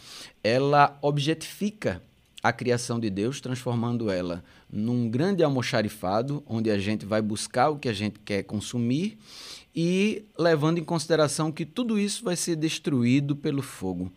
ela 0.44 0.98
objetifica 1.02 2.02
a 2.44 2.52
criação 2.52 3.00
de 3.00 3.10
Deus, 3.10 3.40
transformando 3.40 4.10
ela 4.10 4.44
num 4.72 5.10
grande 5.10 5.44
almoxarifado, 5.44 6.44
onde 6.48 6.72
a 6.72 6.80
gente 6.80 7.06
vai 7.06 7.22
buscar 7.22 7.70
o 7.70 7.78
que 7.78 7.88
a 7.88 7.94
gente 7.94 8.20
quer 8.20 8.44
consumir 8.44 9.18
e 9.76 10.26
levando 10.38 10.80
em 10.80 10.84
consideração 10.84 11.52
que 11.52 11.66
tudo 11.66 12.00
isso 12.00 12.24
vai 12.24 12.36
ser 12.36 12.56
destruído 12.56 13.36
pelo 13.36 13.62
fogo. 13.62 14.12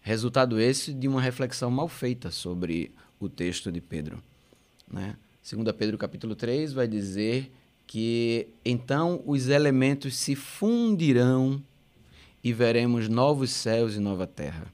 Resultado 0.00 0.58
esse 0.58 0.92
de 0.92 1.06
uma 1.06 1.20
reflexão 1.20 1.70
mal 1.70 1.88
feita 1.88 2.30
sobre 2.30 2.90
o 3.20 3.28
texto 3.28 3.70
de 3.70 3.80
Pedro. 3.80 4.22
Né? 4.90 5.16
Segundo 5.42 5.72
Pedro 5.72 5.96
capítulo 5.96 6.34
3 6.34 6.72
vai 6.72 6.88
dizer 6.88 7.52
que 7.86 8.48
então 8.64 9.22
os 9.26 9.48
elementos 9.48 10.16
se 10.16 10.34
fundirão 10.34 11.62
e 12.42 12.52
veremos 12.52 13.08
novos 13.08 13.50
céus 13.50 13.94
e 13.94 14.00
nova 14.00 14.26
terra. 14.26 14.72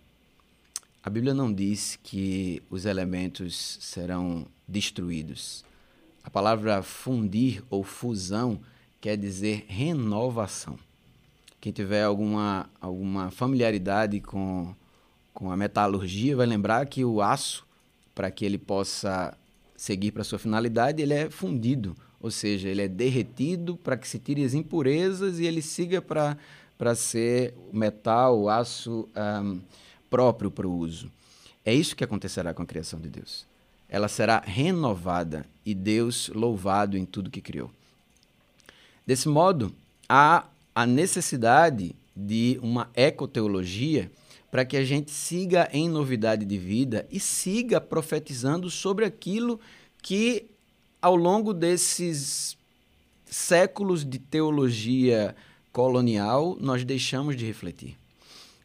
A 1.06 1.08
Bíblia 1.08 1.32
não 1.32 1.52
diz 1.52 1.96
que 2.02 2.60
os 2.68 2.84
elementos 2.84 3.78
serão 3.80 4.44
destruídos. 4.66 5.64
A 6.24 6.28
palavra 6.28 6.82
fundir 6.82 7.62
ou 7.70 7.84
fusão 7.84 8.58
quer 9.00 9.16
dizer 9.16 9.66
renovação. 9.68 10.76
Quem 11.60 11.70
tiver 11.72 12.02
alguma, 12.02 12.68
alguma 12.80 13.30
familiaridade 13.30 14.18
com, 14.20 14.74
com 15.32 15.52
a 15.52 15.56
metalurgia 15.56 16.34
vai 16.34 16.44
lembrar 16.44 16.84
que 16.86 17.04
o 17.04 17.22
aço, 17.22 17.64
para 18.12 18.28
que 18.28 18.44
ele 18.44 18.58
possa 18.58 19.32
seguir 19.76 20.10
para 20.10 20.24
sua 20.24 20.40
finalidade, 20.40 21.00
ele 21.00 21.14
é 21.14 21.30
fundido, 21.30 21.96
ou 22.20 22.32
seja, 22.32 22.68
ele 22.68 22.82
é 22.82 22.88
derretido 22.88 23.76
para 23.76 23.96
que 23.96 24.08
se 24.08 24.18
tire 24.18 24.42
as 24.42 24.54
impurezas 24.54 25.38
e 25.38 25.46
ele 25.46 25.62
siga 25.62 26.02
para 26.02 26.94
ser 26.96 27.54
metal, 27.72 28.48
aço 28.48 29.08
um, 29.16 29.60
próprio 30.10 30.50
para 30.50 30.66
o 30.66 30.76
uso. 30.76 31.10
É 31.64 31.74
isso 31.74 31.96
que 31.96 32.04
acontecerá 32.04 32.54
com 32.54 32.62
a 32.62 32.66
criação 32.66 33.00
de 33.00 33.08
Deus. 33.08 33.46
Ela 33.88 34.08
será 34.08 34.40
renovada 34.44 35.46
e 35.64 35.74
Deus 35.74 36.28
louvado 36.34 36.96
em 36.96 37.04
tudo 37.04 37.30
que 37.30 37.40
criou. 37.40 37.70
Desse 39.06 39.28
modo, 39.28 39.72
há 40.08 40.44
a 40.74 40.86
necessidade 40.86 41.94
de 42.14 42.58
uma 42.62 42.90
ecoteologia 42.94 44.10
para 44.50 44.64
que 44.64 44.76
a 44.76 44.84
gente 44.84 45.10
siga 45.10 45.68
em 45.72 45.88
novidade 45.88 46.44
de 46.44 46.58
vida 46.58 47.06
e 47.10 47.20
siga 47.20 47.80
profetizando 47.80 48.70
sobre 48.70 49.04
aquilo 49.04 49.60
que, 50.02 50.46
ao 51.00 51.14
longo 51.14 51.52
desses 51.52 52.56
séculos 53.26 54.04
de 54.04 54.18
teologia 54.18 55.36
colonial, 55.72 56.56
nós 56.60 56.84
deixamos 56.84 57.36
de 57.36 57.44
refletir. 57.44 57.96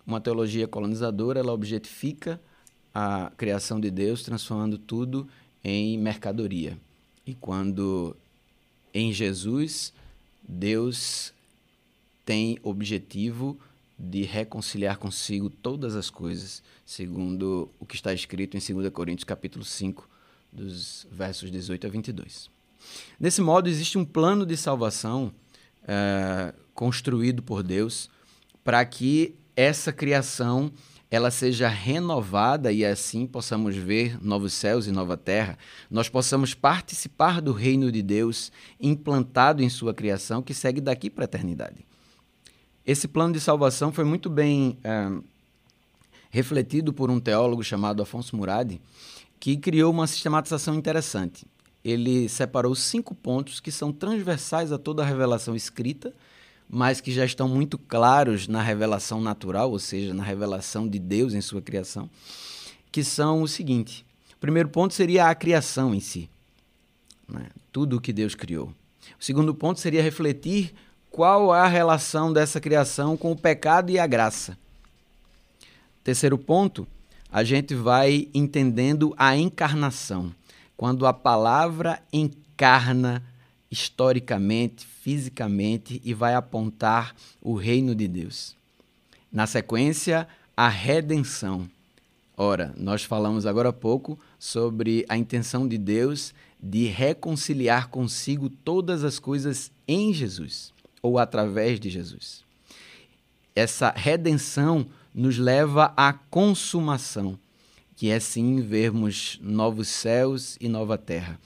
Uma 0.06 0.20
teologia 0.20 0.68
colonizadora, 0.68 1.40
ela 1.40 1.54
objetifica 1.54 2.42
a 2.94 3.32
criação 3.38 3.80
de 3.80 3.90
Deus, 3.90 4.24
transformando 4.24 4.78
tudo 4.78 5.28
em 5.64 5.98
mercadoria. 5.98 6.78
E 7.26 7.34
quando 7.34 8.16
em 8.94 9.14
Jesus, 9.14 9.94
Deus 10.48 11.34
tem 12.26 12.58
objetivo 12.64 13.58
de 13.98 14.24
reconciliar 14.24 14.98
consigo 14.98 15.50
todas 15.50 15.96
as 15.96 16.10
coisas, 16.10 16.64
segundo 16.86 17.70
o 17.80 17.86
que 17.86 17.96
está 17.96 18.14
escrito 18.14 18.58
em 18.58 18.74
2 18.74 18.92
Coríntios 18.92 19.24
capítulo 19.24 19.64
5, 19.64 20.10
dos 20.52 21.08
versos 21.12 21.52
18 21.52 21.88
a 21.88 21.90
22. 21.90 22.50
Desse 23.20 23.42
modo, 23.42 23.70
existe 23.70 23.98
um 23.98 24.04
plano 24.04 24.46
de 24.46 24.58
salvação 24.58 25.32
é, 25.88 26.54
construído 26.74 27.42
por 27.42 27.64
Deus 27.64 28.10
para 28.64 28.84
que 28.86 29.36
essa 29.62 29.94
criação 29.94 30.72
ela 31.10 31.30
seja 31.30 31.68
renovada 31.68 32.72
e 32.72 32.86
assim 32.86 33.28
possamos 33.28 33.76
ver 33.76 34.18
novos 34.24 34.54
céus 34.54 34.88
e 34.88 34.92
nova 34.92 35.18
terra, 35.18 35.58
nós 35.90 36.08
possamos 36.08 36.54
participar 36.54 37.42
do 37.42 37.52
reino 37.52 37.92
de 37.92 38.02
Deus 38.02 38.52
implantado 38.80 39.62
em 39.62 39.70
sua 39.70 39.94
criação 39.94 40.42
que 40.42 40.54
segue 40.54 40.80
daqui 40.80 41.10
para 41.10 41.26
a 41.26 41.26
eternidade. 41.26 41.86
Esse 42.88 43.10
plano 43.10 43.34
de 43.34 43.42
salvação 43.42 43.92
foi 43.92 44.06
muito 44.06 44.30
bem 44.30 44.78
é, 44.84 45.12
refletido 46.30 46.94
por 46.94 47.12
um 47.12 47.20
teólogo 47.20 47.64
chamado 47.64 48.02
Afonso 48.02 48.36
Muradi, 48.36 48.82
que 49.38 49.58
criou 49.58 49.92
uma 49.92 50.08
sistematização 50.08 50.76
interessante. 50.76 51.46
Ele 51.84 52.30
separou 52.30 52.74
cinco 52.74 53.14
pontos 53.14 53.60
que 53.60 53.72
são 53.72 53.92
transversais 53.92 54.72
a 54.72 54.78
toda 54.78 55.04
a 55.04 55.06
revelação 55.06 55.56
escrita 55.56 56.14
mas 56.74 57.02
que 57.02 57.12
já 57.12 57.26
estão 57.26 57.50
muito 57.50 57.78
claros 57.78 58.48
na 58.48 58.62
revelação 58.62 59.20
natural, 59.20 59.70
ou 59.70 59.78
seja, 59.78 60.14
na 60.14 60.24
revelação 60.24 60.88
de 60.88 60.98
Deus 60.98 61.34
em 61.34 61.42
sua 61.42 61.62
criação, 61.62 62.10
que 62.90 63.04
são 63.04 63.42
o 63.42 63.48
seguinte: 63.48 64.06
o 64.34 64.38
primeiro 64.38 64.70
ponto 64.70 64.94
seria 64.94 65.28
a 65.28 65.36
criação 65.36 65.94
em 65.94 66.00
si, 66.00 66.30
né? 67.28 67.48
tudo 67.74 67.98
o 67.98 68.02
que 68.02 68.14
Deus 68.14 68.36
criou. 68.36 68.74
O 69.20 69.24
segundo 69.24 69.54
ponto 69.54 69.82
seria 69.82 70.02
refletir 70.02 70.74
qual 71.10 71.52
a 71.52 71.68
relação 71.68 72.32
dessa 72.32 72.62
criação 72.62 73.18
com 73.18 73.34
o 73.34 73.38
pecado 73.38 73.92
e 73.92 74.00
a 74.00 74.08
graça. 74.08 74.58
Terceiro 76.06 76.38
ponto, 76.38 76.88
a 77.30 77.44
gente 77.44 77.76
vai 77.76 78.30
entendendo 78.34 79.14
a 79.18 79.36
encarnação, 79.36 80.34
quando 80.78 81.06
a 81.06 81.12
palavra 81.12 82.02
encarna 82.14 83.22
historicamente, 83.72 84.86
fisicamente 84.86 86.02
e 86.04 86.14
vai 86.14 86.36
apontar 86.36 87.16
o 87.42 87.56
reino 87.56 87.96
de 87.96 88.08
Deus. 88.08 88.56
Na 89.32 89.48
sequência, 89.48 90.28
a 90.56 90.68
redenção. 90.68 91.70
Ora, 92.36 92.74
nós 92.78 93.04
falamos 93.04 93.46
agora 93.46 93.70
há 93.70 93.74
pouco 93.74 94.20
sobre 94.38 95.06
a 95.08 95.18
intenção 95.18 95.68
de 95.68 95.78
Deus 95.78 96.34
de 96.62 96.86
reconciliar 96.86 97.88
consigo 97.88 98.50
todas 98.50 99.04
as 99.04 99.18
coisas 99.18 99.72
em 99.88 100.14
Jesus 100.14 100.74
ou 101.02 101.18
através 101.18 101.80
de 101.80 101.90
Jesus. 101.90 102.44
Essa 103.56 103.92
redenção 103.96 104.86
nos 105.14 105.38
leva 105.38 105.94
à 105.98 106.14
consumação, 106.14 107.38
que 107.96 108.10
é 108.10 108.20
sim 108.20 108.62
vermos 108.62 109.40
novos 109.42 109.88
céus 109.88 110.58
e 110.60 110.68
nova 110.68 110.98
terra. 110.98 111.40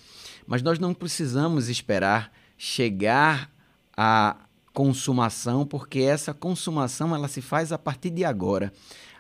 Mas 0.45 0.61
nós 0.61 0.79
não 0.79 0.93
precisamos 0.93 1.69
esperar 1.69 2.31
chegar 2.57 3.51
à 3.95 4.37
consumação, 4.73 5.65
porque 5.65 5.99
essa 5.99 6.33
consumação 6.33 7.15
ela 7.15 7.27
se 7.27 7.41
faz 7.41 7.71
a 7.71 7.77
partir 7.77 8.09
de 8.09 8.25
agora. 8.25 8.71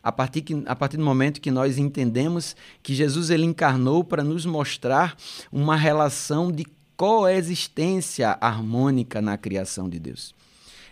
A 0.03 0.11
partir, 0.11 0.41
que, 0.41 0.63
a 0.67 0.75
partir 0.75 0.97
do 0.97 1.03
momento 1.03 1.41
que 1.41 1.49
nós 1.49 1.77
entendemos 1.77 2.55
que 2.83 2.93
Jesus 2.93 3.31
ele 3.31 3.45
encarnou 3.45 4.03
para 4.03 4.23
nos 4.23 4.45
mostrar 4.45 5.17
uma 5.51 5.75
relação 5.75 6.51
de 6.51 6.65
coexistência 6.95 8.37
harmônica 8.39 9.21
na 9.21 9.37
criação 9.37 9.89
de 9.89 9.99
Deus. 9.99 10.35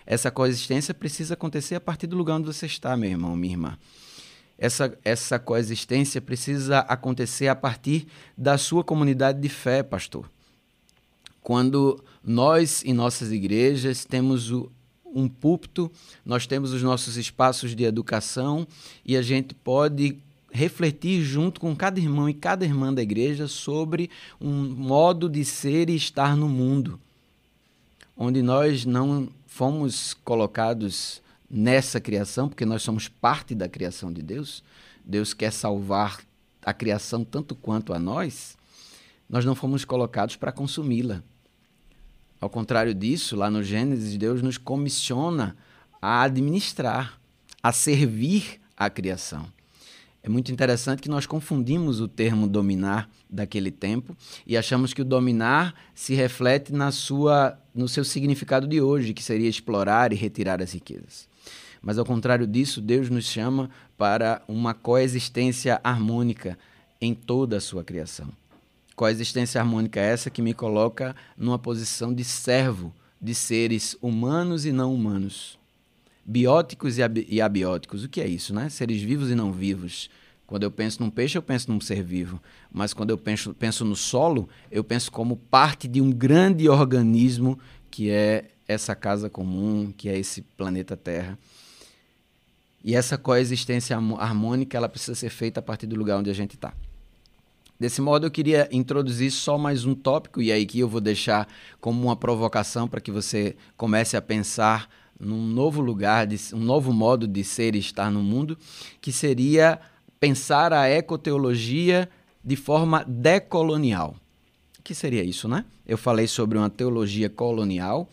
Essa 0.05 0.31
coexistência 0.31 0.93
precisa 0.93 1.35
acontecer 1.35 1.75
a 1.75 1.79
partir 1.79 2.07
do 2.07 2.17
lugar 2.17 2.37
onde 2.37 2.47
você 2.47 2.65
está, 2.65 2.97
meu 2.97 3.09
irmão, 3.09 3.35
minha 3.35 3.53
irmã. 3.53 3.77
Essa, 4.57 4.97
essa 5.03 5.39
coexistência 5.39 6.21
precisa 6.21 6.79
acontecer 6.79 7.47
a 7.47 7.55
partir 7.55 8.07
da 8.37 8.57
sua 8.57 8.83
comunidade 8.83 9.39
de 9.39 9.49
fé, 9.49 9.83
pastor. 9.83 10.29
Quando 11.41 12.01
nós, 12.23 12.83
em 12.85 12.93
nossas 12.93 13.31
igrejas, 13.31 14.05
temos 14.05 14.51
o, 14.51 14.71
um 15.05 15.27
púlpito, 15.27 15.91
nós 16.25 16.47
temos 16.47 16.71
os 16.71 16.81
nossos 16.81 17.17
espaços 17.17 17.75
de 17.75 17.83
educação 17.83 18.65
e 19.05 19.17
a 19.17 19.21
gente 19.21 19.53
pode 19.53 20.17
refletir 20.51 21.23
junto 21.23 21.59
com 21.59 21.75
cada 21.75 21.99
irmão 21.99 22.29
e 22.29 22.33
cada 22.33 22.63
irmã 22.63 22.93
da 22.93 23.01
igreja 23.01 23.47
sobre 23.47 24.09
um 24.39 24.69
modo 24.69 25.27
de 25.27 25.43
ser 25.43 25.89
e 25.89 25.95
estar 25.95 26.37
no 26.37 26.47
mundo, 26.47 26.99
onde 28.15 28.43
nós 28.43 28.85
não 28.85 29.27
fomos 29.47 30.13
colocados 30.23 31.22
nessa 31.55 32.01
criação, 32.01 32.49
porque 32.49 32.65
nós 32.65 32.81
somos 32.81 33.07
parte 33.07 33.53
da 33.53 33.69
criação 33.69 34.11
de 34.11 34.23
Deus. 34.23 34.63
Deus 35.05 35.35
quer 35.35 35.51
salvar 35.51 36.21
a 36.65 36.73
criação 36.73 37.23
tanto 37.23 37.53
quanto 37.53 37.93
a 37.93 37.99
nós. 37.99 38.57
Nós 39.29 39.45
não 39.45 39.53
fomos 39.53 39.85
colocados 39.85 40.35
para 40.35 40.51
consumi-la. 40.51 41.21
Ao 42.41 42.49
contrário 42.49 42.93
disso, 42.93 43.35
lá 43.35 43.51
no 43.51 43.61
Gênesis, 43.61 44.17
Deus 44.17 44.41
nos 44.41 44.57
comissiona 44.57 45.55
a 46.01 46.23
administrar, 46.23 47.19
a 47.61 47.71
servir 47.71 48.59
a 48.75 48.89
criação. 48.89 49.45
É 50.23 50.29
muito 50.29 50.51
interessante 50.51 51.03
que 51.03 51.09
nós 51.09 51.27
confundimos 51.27 51.99
o 51.99 52.07
termo 52.07 52.47
dominar 52.47 53.09
daquele 53.29 53.69
tempo 53.69 54.17
e 54.47 54.57
achamos 54.57 54.91
que 54.93 55.01
o 55.01 55.05
dominar 55.05 55.75
se 55.93 56.15
reflete 56.15 56.73
na 56.73 56.91
sua, 56.91 57.59
no 57.75 57.87
seu 57.87 58.03
significado 58.03 58.65
de 58.65 58.81
hoje, 58.81 59.13
que 59.13 59.21
seria 59.21 59.49
explorar 59.49 60.11
e 60.11 60.15
retirar 60.15 60.61
as 60.61 60.73
riquezas. 60.73 61.31
Mas 61.83 61.99
ao 61.99 62.05
contrário 62.05 62.47
disso, 62.47 62.79
Deus 62.79 63.09
nos 63.09 63.25
chama 63.25 63.69
para 63.97 64.41
uma 64.47 64.73
coexistência 64.73 65.81
harmônica 65.83 66.57
em 67.01 67.13
toda 67.13 67.57
a 67.57 67.61
sua 67.61 67.83
criação. 67.83 68.29
Coexistência 68.95 69.59
harmônica 69.59 69.99
é 69.99 70.05
essa 70.05 70.29
que 70.29 70.41
me 70.41 70.53
coloca 70.53 71.13
numa 71.37 71.59
posição 71.59 72.13
de 72.13 72.23
servo 72.23 72.93
de 73.21 73.35
seres 73.35 73.97
humanos 74.01 74.65
e 74.65 74.71
não 74.71 74.93
humanos, 74.93 75.57
bióticos 76.25 76.97
e 76.97 77.41
abióticos. 77.41 78.03
O 78.03 78.09
que 78.09 78.21
é 78.21 78.27
isso, 78.27 78.53
né? 78.53 78.69
Seres 78.69 79.01
vivos 79.01 79.29
e 79.29 79.35
não 79.35 79.51
vivos. 79.51 80.09
Quando 80.45 80.63
eu 80.63 80.71
penso 80.71 81.01
num 81.01 81.09
peixe, 81.09 81.37
eu 81.37 81.41
penso 81.41 81.71
num 81.71 81.81
ser 81.81 82.03
vivo. 82.03 82.41
Mas 82.71 82.93
quando 82.93 83.09
eu 83.09 83.17
penso, 83.17 83.53
penso 83.53 83.83
no 83.83 83.95
solo, 83.95 84.47
eu 84.69 84.83
penso 84.83 85.11
como 85.11 85.35
parte 85.35 85.87
de 85.87 85.99
um 85.99 86.11
grande 86.11 86.69
organismo 86.69 87.57
que 87.89 88.09
é 88.09 88.51
essa 88.67 88.95
casa 88.95 89.29
comum, 89.29 89.91
que 89.95 90.09
é 90.09 90.17
esse 90.17 90.41
planeta 90.41 90.95
Terra. 90.95 91.37
E 92.83 92.95
essa 92.95 93.17
coexistência 93.17 93.95
harmônica 93.95 94.75
ela 94.75 94.89
precisa 94.89 95.15
ser 95.15 95.29
feita 95.29 95.59
a 95.59 95.63
partir 95.63 95.87
do 95.87 95.95
lugar 95.95 96.17
onde 96.17 96.29
a 96.29 96.33
gente 96.33 96.55
está. 96.55 96.73
Desse 97.79 98.01
modo, 98.01 98.25
eu 98.25 98.31
queria 98.31 98.69
introduzir 98.71 99.31
só 99.31 99.57
mais 99.57 99.85
um 99.85 99.95
tópico, 99.95 100.41
e 100.41 100.51
aí 100.51 100.65
que 100.65 100.79
eu 100.79 100.87
vou 100.87 101.01
deixar 101.01 101.47
como 101.81 102.01
uma 102.03 102.15
provocação 102.15 102.87
para 102.87 103.01
que 103.01 103.11
você 103.11 103.55
comece 103.75 104.15
a 104.15 104.21
pensar 104.21 104.89
num 105.19 105.45
novo 105.45 105.81
lugar, 105.81 106.27
de, 106.27 106.37
um 106.53 106.59
novo 106.59 106.93
modo 106.93 107.27
de 107.27 107.43
ser 107.43 107.75
e 107.75 107.79
estar 107.79 108.11
no 108.11 108.21
mundo, 108.21 108.57
que 109.01 109.11
seria 109.11 109.79
pensar 110.19 110.71
a 110.71 110.89
ecoteologia 110.89 112.09
de 112.43 112.55
forma 112.55 113.03
decolonial. 113.07 114.15
Que 114.83 114.93
seria 114.93 115.23
isso, 115.23 115.47
né? 115.47 115.65
Eu 115.85 115.97
falei 115.97 116.27
sobre 116.27 116.57
uma 116.57 116.69
teologia 116.69 117.29
colonial 117.29 118.09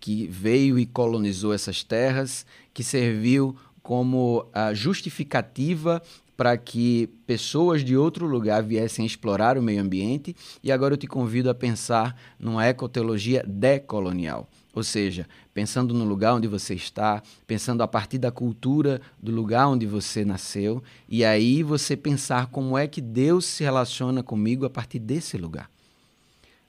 que 0.00 0.26
veio 0.26 0.78
e 0.78 0.86
colonizou 0.86 1.52
essas 1.52 1.82
terras, 1.82 2.46
que 2.72 2.84
serviu 2.84 3.56
como 3.88 4.46
a 4.52 4.74
justificativa 4.74 6.02
para 6.36 6.58
que 6.58 7.08
pessoas 7.26 7.82
de 7.82 7.96
outro 7.96 8.26
lugar 8.26 8.62
viessem 8.62 9.06
explorar 9.06 9.56
o 9.56 9.62
meio 9.62 9.80
ambiente, 9.80 10.36
e 10.62 10.70
agora 10.70 10.92
eu 10.92 10.98
te 10.98 11.06
convido 11.06 11.48
a 11.48 11.54
pensar 11.54 12.14
numa 12.38 12.66
ecoteologia 12.66 13.42
decolonial. 13.48 14.46
Ou 14.74 14.82
seja, 14.82 15.26
pensando 15.54 15.94
no 15.94 16.04
lugar 16.04 16.34
onde 16.34 16.46
você 16.46 16.74
está, 16.74 17.22
pensando 17.46 17.82
a 17.82 17.88
partir 17.88 18.18
da 18.18 18.30
cultura 18.30 19.00
do 19.22 19.32
lugar 19.32 19.66
onde 19.68 19.86
você 19.86 20.22
nasceu, 20.22 20.82
e 21.08 21.24
aí 21.24 21.62
você 21.62 21.96
pensar 21.96 22.48
como 22.48 22.76
é 22.76 22.86
que 22.86 23.00
Deus 23.00 23.46
se 23.46 23.64
relaciona 23.64 24.22
comigo 24.22 24.66
a 24.66 24.70
partir 24.70 24.98
desse 24.98 25.38
lugar, 25.38 25.70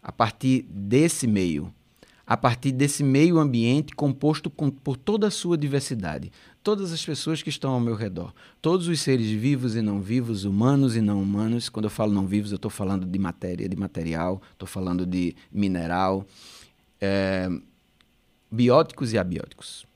a 0.02 0.10
partir 0.14 0.66
desse 0.70 1.28
meio, 1.28 1.70
a 2.30 2.38
partir 2.38 2.72
desse 2.72 3.04
meio 3.04 3.40
ambiente 3.40 3.96
composto 3.96 4.52
com, 4.52 4.70
por 4.70 4.96
toda 4.96 5.26
a 5.26 5.32
sua 5.32 5.58
diversidade, 5.58 6.32
todas 6.64 6.92
as 6.92 7.06
pessoas 7.06 7.42
que 7.42 7.50
estão 7.50 7.72
ao 7.72 7.80
meu 7.80 7.96
redor, 7.96 8.34
todos 8.62 8.88
os 8.88 9.00
seres 9.02 9.30
vivos 9.30 9.76
e 9.76 9.82
não 9.82 10.02
vivos, 10.02 10.46
humanos 10.46 10.96
e 10.96 11.02
não 11.02 11.22
humanos. 11.22 11.70
Quando 11.70 11.86
eu 11.86 11.90
falo 11.90 12.14
não 12.14 12.28
vivos, 12.28 12.52
eu 12.52 12.58
estou 12.58 12.72
falando 12.72 13.06
de 13.06 13.20
matéria, 13.20 13.68
de 13.68 13.76
material, 13.76 14.42
estou 14.52 14.68
falando 14.68 15.06
de 15.06 15.36
mineral, 15.52 16.26
é, 17.00 17.50
bióticos 18.52 19.14
e 19.14 19.18
abióticos. 19.18 19.88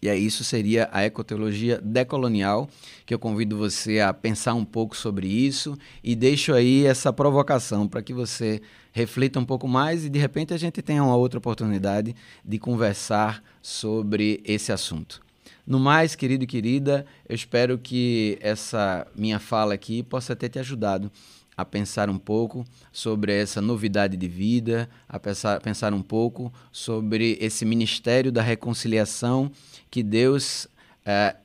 E 0.00 0.08
aí 0.08 0.26
isso 0.26 0.42
seria 0.42 0.88
a 0.92 1.04
ecoteologia 1.04 1.80
decolonial, 1.80 2.68
que 3.06 3.14
eu 3.14 3.20
convido 3.20 3.56
você 3.56 4.00
a 4.00 4.12
pensar 4.12 4.52
um 4.52 4.64
pouco 4.64 4.96
sobre 4.96 5.28
isso 5.28 5.78
e 6.02 6.16
deixo 6.16 6.52
aí 6.52 6.84
essa 6.84 7.12
provocação 7.12 7.86
para 7.86 8.02
que 8.02 8.12
você 8.12 8.60
reflita 8.92 9.38
um 9.38 9.44
pouco 9.44 9.68
mais 9.68 10.04
e 10.04 10.10
de 10.10 10.18
repente 10.18 10.52
a 10.52 10.56
gente 10.56 10.82
tenha 10.82 11.04
uma 11.04 11.14
outra 11.14 11.38
oportunidade 11.38 12.16
de 12.44 12.58
conversar 12.58 13.44
sobre 13.62 14.42
esse 14.44 14.72
assunto. 14.72 15.22
No 15.64 15.78
mais, 15.78 16.16
querido 16.16 16.42
e 16.42 16.46
querida, 16.46 17.06
eu 17.28 17.36
espero 17.36 17.78
que 17.78 18.36
essa 18.40 19.06
minha 19.14 19.38
fala 19.38 19.74
aqui 19.74 20.02
possa 20.02 20.34
ter 20.34 20.48
te 20.48 20.58
ajudado 20.58 21.10
a 21.56 21.64
pensar 21.64 22.10
um 22.10 22.18
pouco 22.18 22.64
sobre 22.90 23.32
essa 23.32 23.60
novidade 23.60 24.16
de 24.16 24.26
vida, 24.26 24.90
a 25.08 25.20
pensar, 25.20 25.60
pensar 25.60 25.94
um 25.94 26.02
pouco 26.02 26.52
sobre 26.72 27.38
esse 27.40 27.64
ministério 27.64 28.32
da 28.32 28.42
reconciliação 28.42 29.52
que 29.88 30.02
Deus 30.02 30.66
eh, 31.06 31.36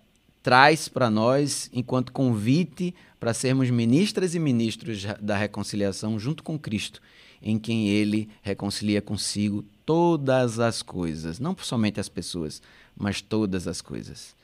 traz 0.42 0.88
para 0.88 1.12
nós 1.12 1.70
enquanto 1.72 2.12
convite 2.12 2.96
para 3.20 3.36
sermos 3.36 3.70
ministras 3.70 4.34
e 4.34 4.40
ministros 4.40 5.06
da 5.22 5.38
reconciliação 5.38 6.18
junto 6.18 6.42
com 6.42 6.58
Cristo, 6.58 7.02
em 7.40 7.60
quem 7.60 7.90
Ele 7.90 8.30
reconcilia 8.42 9.02
consigo 9.02 9.64
todas 9.88 10.60
as 10.60 10.82
coisas, 10.82 11.40
não 11.40 11.56
somente 11.58 11.98
as 11.98 12.10
pessoas, 12.10 12.62
mas 12.94 13.22
todas 13.22 13.70
as 13.70 13.82
coisas. 13.82 14.36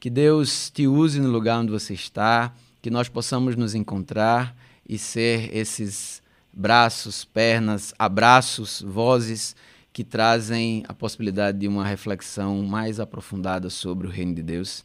Que 0.00 0.08
Deus 0.08 0.70
te 0.70 0.86
use 0.86 1.20
no 1.20 1.28
lugar 1.28 1.60
onde 1.60 1.70
você 1.70 1.92
está, 1.92 2.54
que 2.80 2.88
nós 2.88 3.06
possamos 3.06 3.56
nos 3.56 3.74
encontrar 3.74 4.56
e 4.88 4.96
ser 4.96 5.54
esses 5.54 6.22
braços, 6.50 7.26
pernas, 7.26 7.92
abraços, 7.98 8.80
vozes 8.80 9.54
que 9.92 10.02
trazem 10.02 10.82
a 10.88 10.94
possibilidade 10.94 11.58
de 11.58 11.68
uma 11.68 11.86
reflexão 11.86 12.62
mais 12.62 12.98
aprofundada 12.98 13.68
sobre 13.68 14.06
o 14.06 14.10
reino 14.10 14.34
de 14.34 14.42
Deus. 14.42 14.82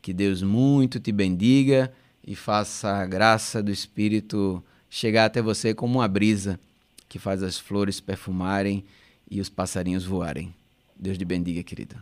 Que 0.00 0.12
Deus 0.12 0.42
muito 0.42 0.98
te 0.98 1.12
bendiga 1.12 1.92
e 2.26 2.34
faça 2.34 2.96
a 2.96 3.06
graça 3.06 3.62
do 3.62 3.70
Espírito 3.70 4.60
chegar 4.90 5.26
até 5.26 5.40
você 5.40 5.72
como 5.72 6.00
uma 6.00 6.08
brisa 6.08 6.58
que 7.08 7.20
faz 7.20 7.44
as 7.44 7.60
flores 7.60 8.00
perfumarem 8.00 8.84
e 9.32 9.40
os 9.40 9.48
passarinhos 9.48 10.04
voarem. 10.04 10.54
Deus 10.94 11.16
te 11.16 11.24
bendiga, 11.24 11.62
querida. 11.62 11.96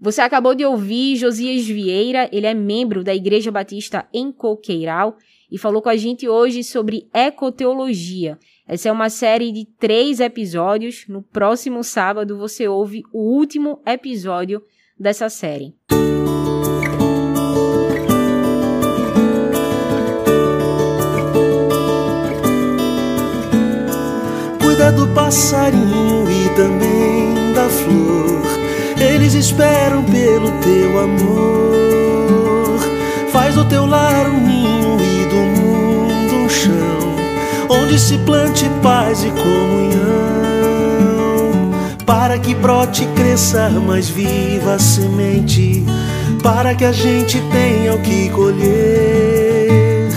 Você 0.00 0.20
acabou 0.20 0.54
de 0.54 0.64
ouvir 0.64 1.16
Josias 1.16 1.66
Vieira, 1.66 2.28
ele 2.32 2.46
é 2.46 2.54
membro 2.54 3.04
da 3.04 3.14
Igreja 3.14 3.50
Batista 3.50 4.06
em 4.12 4.32
Coqueiral 4.32 5.16
e 5.50 5.56
falou 5.56 5.80
com 5.80 5.88
a 5.88 5.96
gente 5.96 6.28
hoje 6.28 6.62
sobre 6.64 7.08
ecoteologia. 7.14 8.38
Essa 8.66 8.88
é 8.88 8.92
uma 8.92 9.08
série 9.10 9.50
de 9.50 9.64
três 9.64 10.20
episódios. 10.20 11.04
No 11.08 11.22
próximo 11.22 11.82
sábado 11.82 12.36
você 12.36 12.68
ouve 12.68 13.02
o 13.12 13.20
último 13.20 13.80
episódio 13.86 14.62
dessa 14.98 15.28
série. 15.28 15.74
Cuida 24.60 24.92
do 24.92 25.12
passarinho 25.14 25.97
também 26.58 27.52
da 27.54 27.68
flor. 27.68 28.42
Eles 29.00 29.34
esperam 29.34 30.02
pelo 30.02 30.50
teu 30.60 30.98
amor. 30.98 32.80
Faz 33.32 33.54
do 33.54 33.64
teu 33.64 33.86
lar 33.86 34.28
um 34.28 34.40
ninho 34.44 34.98
e 35.00 35.24
do 35.26 35.36
mundo 35.60 36.34
um 36.34 36.48
chão, 36.48 37.14
onde 37.68 37.96
se 37.96 38.18
plante 38.18 38.68
paz 38.82 39.22
e 39.22 39.30
comunhão. 39.30 39.98
Para 42.04 42.40
que 42.40 42.56
brote 42.56 43.04
e 43.04 43.06
cresça 43.14 43.70
mais 43.70 44.08
viva 44.08 44.74
a 44.74 44.78
semente, 44.80 45.84
para 46.42 46.74
que 46.74 46.84
a 46.84 46.90
gente 46.90 47.40
tenha 47.52 47.94
o 47.94 48.00
que 48.00 48.28
colher. 48.30 50.08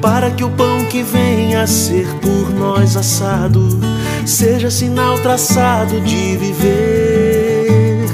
Para 0.00 0.30
que 0.30 0.44
o 0.44 0.50
pão 0.50 0.84
que 0.84 1.02
venha 1.02 1.62
a 1.62 1.66
ser 1.66 2.06
por 2.20 2.50
nós 2.50 2.96
assado 2.96 3.80
seja 4.24 4.70
sinal 4.70 5.18
traçado 5.18 6.00
de 6.00 6.36
viver. 6.36 8.06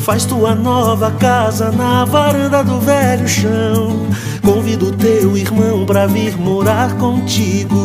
Faz 0.00 0.24
tua 0.24 0.54
nova 0.54 1.10
casa 1.12 1.70
na 1.70 2.04
varanda 2.04 2.62
do 2.62 2.78
velho 2.80 3.26
chão. 3.26 4.06
Convida 4.42 4.84
o 4.84 4.92
teu 4.92 5.36
irmão 5.36 5.86
pra 5.86 6.06
vir 6.06 6.36
morar 6.36 6.96
contigo. 6.98 7.78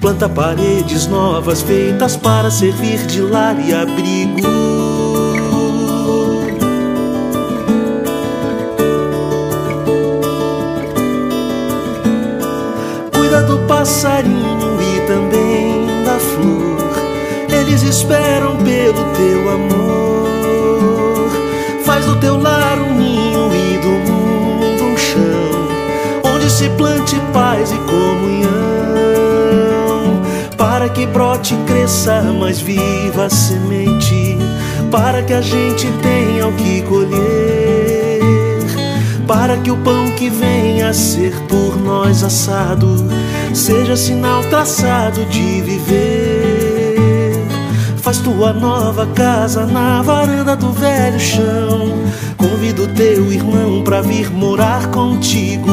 Planta 0.00 0.28
paredes 0.28 1.06
novas 1.06 1.62
feitas 1.62 2.16
para 2.16 2.50
servir 2.50 3.06
de 3.06 3.20
lar 3.20 3.58
e 3.58 3.74
abrigo. 3.74 4.65
Esperam 17.88 18.56
pelo 18.56 19.04
teu 19.14 19.48
amor. 19.48 21.30
Faz 21.84 22.04
do 22.04 22.16
teu 22.16 22.36
lar 22.36 22.78
um 22.78 22.94
ninho 22.94 23.48
e 23.54 23.78
do 23.78 23.88
mundo 24.10 24.84
um 24.84 24.96
chão, 24.96 25.68
onde 26.34 26.50
se 26.50 26.68
plante 26.70 27.20
paz 27.32 27.70
e 27.70 27.76
comunhão. 27.76 28.50
Para 30.56 30.88
que 30.88 31.06
brote 31.06 31.54
e 31.54 31.58
cresça 31.58 32.22
mais 32.22 32.60
viva 32.60 33.26
a 33.26 33.30
semente, 33.30 34.36
para 34.90 35.22
que 35.22 35.32
a 35.32 35.40
gente 35.40 35.86
tenha 36.02 36.48
o 36.48 36.52
que 36.54 36.82
colher 36.82 37.86
para 39.26 39.56
que 39.58 39.70
o 39.70 39.76
pão 39.78 40.10
que 40.12 40.30
venha 40.30 40.88
a 40.88 40.92
ser 40.94 41.32
por 41.48 41.76
nós 41.76 42.22
assado 42.22 43.08
seja 43.52 43.96
sinal 43.96 44.42
traçado 44.44 45.24
de 45.26 45.60
viver. 45.62 46.25
Faz 48.06 48.18
tua 48.18 48.52
nova 48.52 49.04
casa 49.16 49.66
na 49.66 50.00
varanda 50.00 50.54
do 50.54 50.70
velho 50.70 51.18
chão. 51.18 51.90
Convida 52.36 52.82
o 52.82 52.86
teu 52.86 53.32
irmão 53.32 53.82
pra 53.82 54.00
vir 54.00 54.30
morar 54.30 54.86
contigo. 54.92 55.72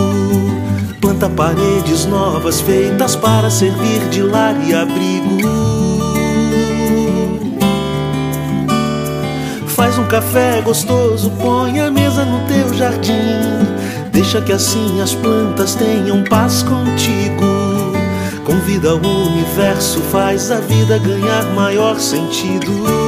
Planta 0.99 1.29
paredes 1.29 2.07
novas 2.07 2.59
feitas 2.59 3.15
para 3.15 3.51
servir 3.51 4.09
de 4.09 4.23
lar 4.23 4.55
e 4.65 4.73
abrigo. 4.73 5.37
Faz 9.67 9.99
um 9.99 10.05
café 10.05 10.59
gostoso, 10.61 11.29
põe 11.39 11.81
a 11.81 11.91
mesa 11.91 12.25
no 12.25 12.39
teu 12.47 12.73
jardim. 12.73 13.13
Deixa 14.11 14.41
que 14.41 14.53
assim 14.53 14.99
as 15.01 15.13
plantas 15.13 15.75
tenham 15.75 16.23
paz 16.23 16.63
contigo. 16.63 17.52
Convida 18.43 18.93
o 18.93 19.27
universo, 19.27 20.01
faz 20.11 20.51
a 20.51 20.59
vida 20.59 20.99
ganhar 20.99 21.45
maior 21.53 21.99
sentido. 21.99 23.02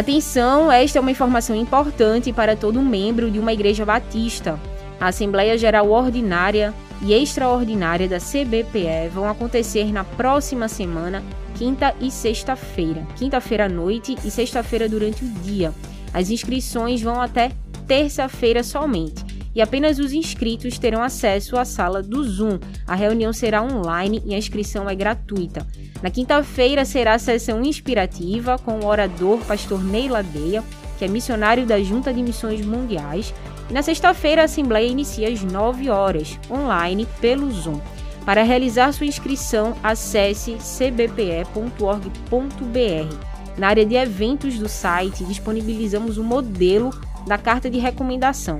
Atenção, 0.00 0.72
esta 0.72 0.98
é 0.98 1.00
uma 1.02 1.10
informação 1.10 1.54
importante 1.54 2.32
para 2.32 2.56
todo 2.56 2.80
membro 2.80 3.30
de 3.30 3.38
uma 3.38 3.52
igreja 3.52 3.84
batista. 3.84 4.58
A 4.98 5.08
Assembleia 5.08 5.58
Geral 5.58 5.90
Ordinária 5.90 6.72
e 7.02 7.12
Extraordinária 7.12 8.08
da 8.08 8.16
CBPE 8.16 9.10
vão 9.12 9.28
acontecer 9.28 9.92
na 9.92 10.02
próxima 10.02 10.68
semana, 10.68 11.22
quinta 11.54 11.94
e 12.00 12.10
sexta-feira. 12.10 13.06
Quinta-feira 13.14 13.66
à 13.66 13.68
noite 13.68 14.16
e 14.24 14.30
sexta-feira 14.30 14.88
durante 14.88 15.22
o 15.22 15.28
dia. 15.42 15.70
As 16.14 16.30
inscrições 16.30 17.02
vão 17.02 17.20
até 17.20 17.52
terça-feira 17.86 18.62
somente. 18.62 19.29
E 19.54 19.60
apenas 19.60 19.98
os 19.98 20.12
inscritos 20.12 20.78
terão 20.78 21.02
acesso 21.02 21.58
à 21.58 21.64
sala 21.64 22.02
do 22.02 22.22
Zoom. 22.22 22.58
A 22.86 22.94
reunião 22.94 23.32
será 23.32 23.62
online 23.62 24.22
e 24.24 24.34
a 24.34 24.38
inscrição 24.38 24.88
é 24.88 24.94
gratuita. 24.94 25.66
Na 26.02 26.10
quinta-feira 26.10 26.84
será 26.84 27.14
a 27.14 27.18
sessão 27.18 27.62
inspirativa 27.62 28.58
com 28.58 28.80
o 28.80 28.86
orador 28.86 29.38
pastor 29.40 29.82
Ney 29.82 30.08
Ladeia, 30.08 30.62
que 30.98 31.04
é 31.04 31.08
missionário 31.08 31.66
da 31.66 31.82
Junta 31.82 32.12
de 32.12 32.22
Missões 32.22 32.64
Mundiais. 32.64 33.34
E 33.68 33.72
na 33.72 33.82
sexta-feira 33.82 34.42
a 34.42 34.44
assembleia 34.44 34.86
inicia 34.86 35.28
às 35.28 35.42
9 35.42 35.90
horas, 35.90 36.38
online 36.50 37.06
pelo 37.20 37.50
Zoom. 37.50 37.80
Para 38.24 38.42
realizar 38.42 38.92
sua 38.92 39.06
inscrição, 39.06 39.74
acesse 39.82 40.56
cbpe.org.br. 40.60 41.50
Na 43.56 43.68
área 43.68 43.84
de 43.84 43.94
eventos 43.94 44.58
do 44.58 44.68
site, 44.68 45.24
disponibilizamos 45.24 46.18
o 46.18 46.24
modelo 46.24 46.90
da 47.26 47.36
carta 47.36 47.68
de 47.68 47.78
recomendação, 47.78 48.58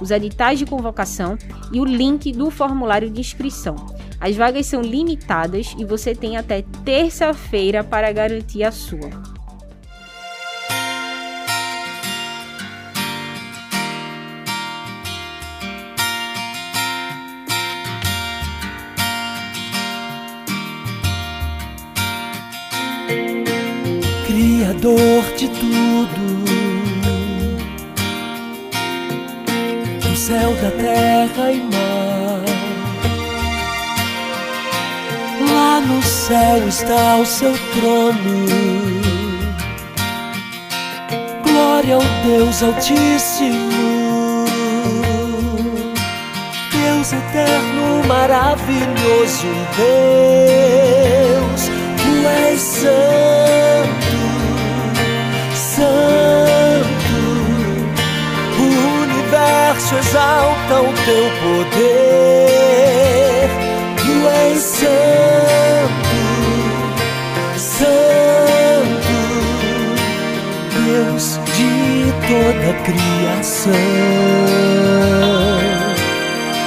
os 0.00 0.10
editais 0.10 0.58
de 0.58 0.66
convocação 0.66 1.36
e 1.72 1.80
o 1.80 1.84
link 1.84 2.32
do 2.32 2.50
formulário 2.50 3.10
de 3.10 3.20
inscrição. 3.20 3.76
As 4.20 4.36
vagas 4.36 4.66
são 4.66 4.82
limitadas 4.82 5.74
e 5.78 5.84
você 5.84 6.14
tem 6.14 6.36
até 6.36 6.62
terça-feira 6.84 7.82
para 7.82 8.12
garantir 8.12 8.62
a 8.64 8.70
sua. 8.70 9.10
Criador 24.26 25.24
de 25.36 25.48
tudo, 25.48 26.59
céu, 30.30 30.54
da 30.62 30.70
terra 30.70 31.50
e 31.50 31.58
mar. 31.58 32.44
Lá 35.52 35.80
no 35.80 36.00
céu 36.02 36.68
está 36.68 37.16
o 37.16 37.26
seu 37.26 37.52
trono. 37.74 38.46
Glória 41.42 41.96
ao 41.96 42.02
Deus 42.24 42.62
Altíssimo, 42.62 44.44
Deus 46.70 47.12
eterno, 47.12 48.04
maravilhoso 48.06 49.48
Deus, 51.36 51.62
tu 51.96 52.28
és 52.28 52.60
santo. 52.60 53.69
Universo 59.30 59.94
exalta 59.96 60.80
o 60.80 60.92
teu 61.04 61.30
poder. 61.40 62.50
Tu 63.96 64.28
és 64.28 64.58
santo, 64.60 66.18
santo, 67.56 69.18
Deus 70.74 71.38
de 71.54 72.12
toda 72.26 72.70
a 72.70 72.74
criação. 72.82 73.72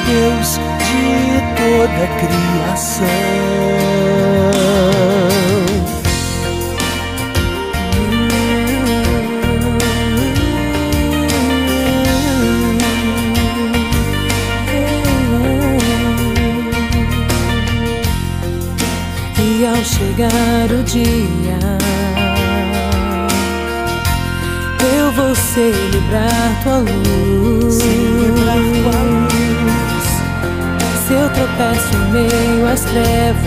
Deus 0.08 0.50
de 0.80 1.06
toda 1.58 2.00
a 2.04 2.08
criação. 2.20 3.93
Chegar 20.14 20.70
o 20.72 20.84
dia, 20.84 21.58
eu 24.96 25.12
vou 25.14 25.34
celebrar 25.34 26.64
tua 26.64 26.78
luz. 26.80 27.76
Se 31.08 31.14
eu 31.14 31.30
tropeço 31.30 31.96
em 31.96 32.12
meio 32.12 32.68
às 32.68 32.82
trevas, 32.82 33.44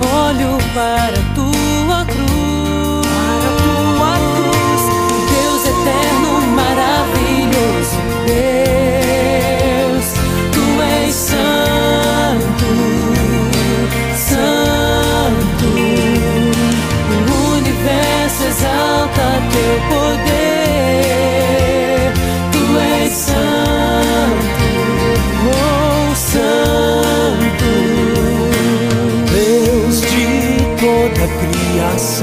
olho 0.00 0.58
para 0.74 1.18
a 1.18 1.34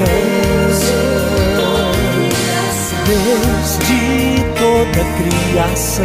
criação. 0.04 1.90
Deus 3.06 3.78
de 3.78 4.42
toda 4.58 5.02
criação. 5.16 6.04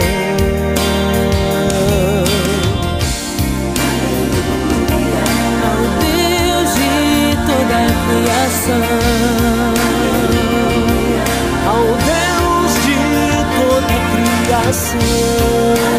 Deus 6.00 6.70
de 6.76 7.36
toda 7.48 7.80
criação. 8.06 8.84
Ao 11.68 11.86
Deus 11.86 12.72
de 12.86 13.00
toda 13.58 13.96
criação. 14.46 15.99